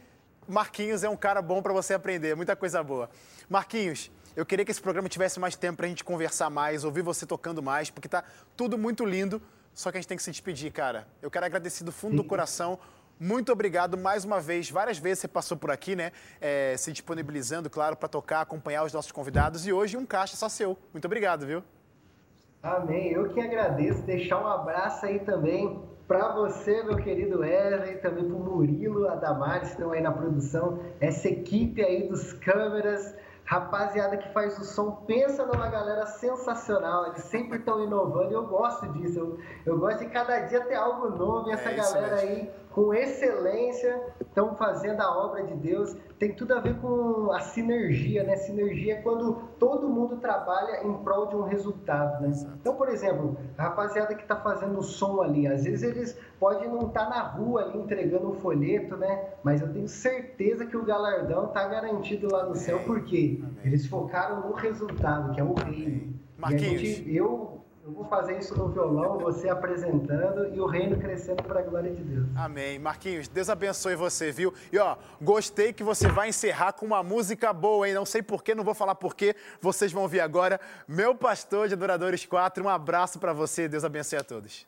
Marquinhos 0.49 1.05
é 1.05 1.09
um 1.09 1.17
cara 1.17 1.43
bom 1.43 1.63
para 1.63 1.73
você 1.73 1.93
aprender, 1.93 2.35
muita 2.35 2.57
coisa 2.57 2.83
boa. 2.83 3.11
Marquinhos, 3.49 4.11
eu 4.35 4.45
queria 4.45 4.65
que 4.65 4.71
esse 4.71 4.81
programa 4.81 5.09
tivesse 5.09 5.39
mais 5.39 5.55
tempo 5.55 5.77
para 5.77 5.87
a 5.87 5.89
gente 5.89 6.03
conversar 6.03 6.49
mais, 6.49 6.83
ouvir 6.83 7.03
você 7.03 7.27
tocando 7.27 7.63
mais, 7.63 7.91
porque 7.91 8.09
tá 8.09 8.25
tudo 8.57 8.77
muito 8.79 9.05
lindo. 9.05 9.41
Só 9.75 9.91
que 9.91 9.99
a 9.99 10.01
gente 10.01 10.09
tem 10.09 10.17
que 10.17 10.23
se 10.23 10.31
despedir, 10.31 10.73
cara. 10.73 11.07
Eu 11.21 11.31
quero 11.31 11.45
agradecer 11.45 11.83
do 11.83 11.91
fundo 11.91 12.17
do 12.17 12.25
coração. 12.25 12.79
Muito 13.19 13.53
obrigado 13.53 13.99
mais 13.99 14.25
uma 14.25 14.41
vez. 14.41 14.71
Várias 14.71 14.99
vezes 14.99 15.21
você 15.21 15.29
passou 15.29 15.57
por 15.57 15.71
aqui, 15.71 15.97
né? 15.97 16.13
É, 16.41 16.77
se 16.77 16.93
disponibilizando, 16.93 17.69
claro, 17.69 17.97
para 17.97 18.09
tocar, 18.09 18.41
acompanhar 18.41 18.85
os 18.85 18.93
nossos 18.93 19.11
convidados. 19.11 19.67
E 19.67 19.73
hoje 19.73 19.97
um 19.97 20.07
caixa 20.07 20.37
só 20.37 20.49
seu. 20.49 20.79
Muito 20.93 21.05
obrigado, 21.07 21.45
viu? 21.45 21.63
Amém. 22.63 23.13
Eu 23.13 23.29
que 23.33 23.41
agradeço. 23.41 24.03
Deixar 24.03 24.41
um 24.41 24.47
abraço 24.47 25.05
aí 25.07 25.19
também 25.19 25.83
para 26.07 26.35
você, 26.35 26.83
meu 26.83 26.97
querido 26.97 27.41
Wesley, 27.41 27.97
também 27.97 28.25
para 28.25 28.37
o 28.37 28.41
Murilo, 28.41 29.09
a 29.09 29.17
Damares, 29.17 29.69
que 29.69 29.75
estão 29.75 29.93
aí 29.93 30.01
na 30.01 30.13
produção. 30.13 30.81
Essa 31.01 31.29
equipe 31.29 31.83
aí 31.83 32.09
dos 32.09 32.33
câmeras 32.35 33.15
rapaziada 33.45 34.17
que 34.17 34.33
faz 34.33 34.59
o 34.59 34.65
som, 34.65 34.93
pensa 35.07 35.45
numa 35.45 35.69
galera 35.69 36.07
sensacional, 36.07 37.07
eles 37.07 37.25
sempre 37.25 37.59
estão 37.59 37.83
inovando 37.85 38.31
e 38.31 38.35
eu 38.35 38.47
gosto 38.47 38.91
disso. 38.93 39.19
Eu, 39.19 39.39
eu 39.67 39.79
gosto 39.79 39.99
de 39.99 40.07
cada 40.07 40.41
dia 40.41 40.65
ter 40.65 40.75
algo 40.75 41.11
novo 41.11 41.49
e 41.49 41.53
essa 41.53 41.71
é 41.71 41.75
galera 41.75 42.17
aí 42.17 42.51
com 42.75 42.93
excelência, 42.93 44.03
estão 44.21 44.57
fazendo 44.57 45.01
a 45.01 45.25
obra 45.25 45.45
de 45.45 45.55
Deus. 45.55 45.97
Tem 46.19 46.35
tudo 46.35 46.55
a 46.55 46.61
ver 46.61 46.77
com 46.81 47.31
a 47.33 47.39
sinergia, 47.39 48.25
né? 48.25 48.35
Sinergia 48.35 48.95
é 48.95 49.01
quando 49.01 49.35
todo 49.61 49.89
mundo 49.89 50.17
trabalha 50.17 50.85
em 50.85 50.93
prol 51.05 51.29
de 51.29 51.37
um 51.37 51.43
resultado, 51.43 52.21
né? 52.21 52.33
Então, 52.61 52.75
por 52.75 52.89
exemplo, 52.89 53.37
a 53.57 53.63
rapaziada 53.63 54.13
que 54.17 54.23
está 54.23 54.35
fazendo 54.35 54.77
o 54.77 54.83
som 54.83 55.23
ali, 55.23 55.47
às 55.47 55.63
vezes 55.63 55.85
eles 55.85 56.19
podem 56.41 56.69
não 56.69 56.89
estar 56.89 57.05
tá 57.05 57.11
na 57.11 57.23
rua 57.23 57.63
ali 57.63 57.79
entregando 57.79 58.29
um 58.29 58.35
folheto, 58.35 58.97
né? 58.97 59.35
Mas 59.45 59.61
eu 59.61 59.73
tenho 59.73 59.87
certeza 59.87 60.67
que 60.67 60.77
o 60.77 60.85
galardão 60.85 61.47
está 61.47 61.69
garantido 61.69 62.27
lá 62.27 62.43
no 62.43 62.51
Amém. 62.51 62.61
céu, 62.61 62.81
porque 62.85 63.39
Amém. 63.41 63.57
eles 63.65 63.87
focaram 63.87 64.49
no 64.49 64.53
resultado, 64.53 65.33
que 65.33 65.41
é 65.41 65.45
o 65.45 65.55
reino. 65.55 66.13
Marquinhos. 66.37 66.81
Gente, 66.81 67.15
eu 67.15 67.54
eu 67.85 67.93
vou 67.93 68.05
fazer 68.07 68.39
isso 68.39 68.57
no 68.57 68.69
violão, 68.69 69.19
você 69.19 69.47
apresentando 69.47 70.55
e 70.55 70.59
o 70.59 70.67
reino 70.67 70.99
crescendo 70.99 71.43
para 71.43 71.61
a 71.61 71.63
glória 71.63 71.93
de 71.93 72.03
Deus. 72.03 72.27
Amém. 72.35 72.79
Marquinhos, 72.79 73.29
Deus 73.29 73.51
abençoe 73.51 73.95
você, 73.95 74.33
viu? 74.33 74.55
E 74.73 74.79
ó, 74.79 74.97
gostei 75.21 75.71
que 75.71 75.85
você 75.85 76.09
vai 76.09 76.31
encerrar 76.31 76.73
com 76.73 76.87
uma 76.87 77.03
música 77.03 77.53
boa, 77.53 77.87
hein? 77.87 77.95
Não 77.95 78.07
sei 78.07 78.23
porquê, 78.23 78.55
não 78.55 78.65
vou 78.65 78.75
falar 78.75 78.95
porquê, 78.95 79.37
vocês 79.61 79.93
vão 79.93 80.03
ouvir 80.03 80.21
agora. 80.21 80.59
Meu 80.89 81.15
pastor 81.15 81.69
de 81.69 81.75
Adoradores 81.75 82.25
4, 82.25 82.65
um 82.65 82.71
abraço 82.71 83.19
para 83.19 83.35
você, 83.35 83.69
Deus 83.69 83.85
abençoe 83.85 84.19
a 84.19 84.25
todos. 84.25 84.67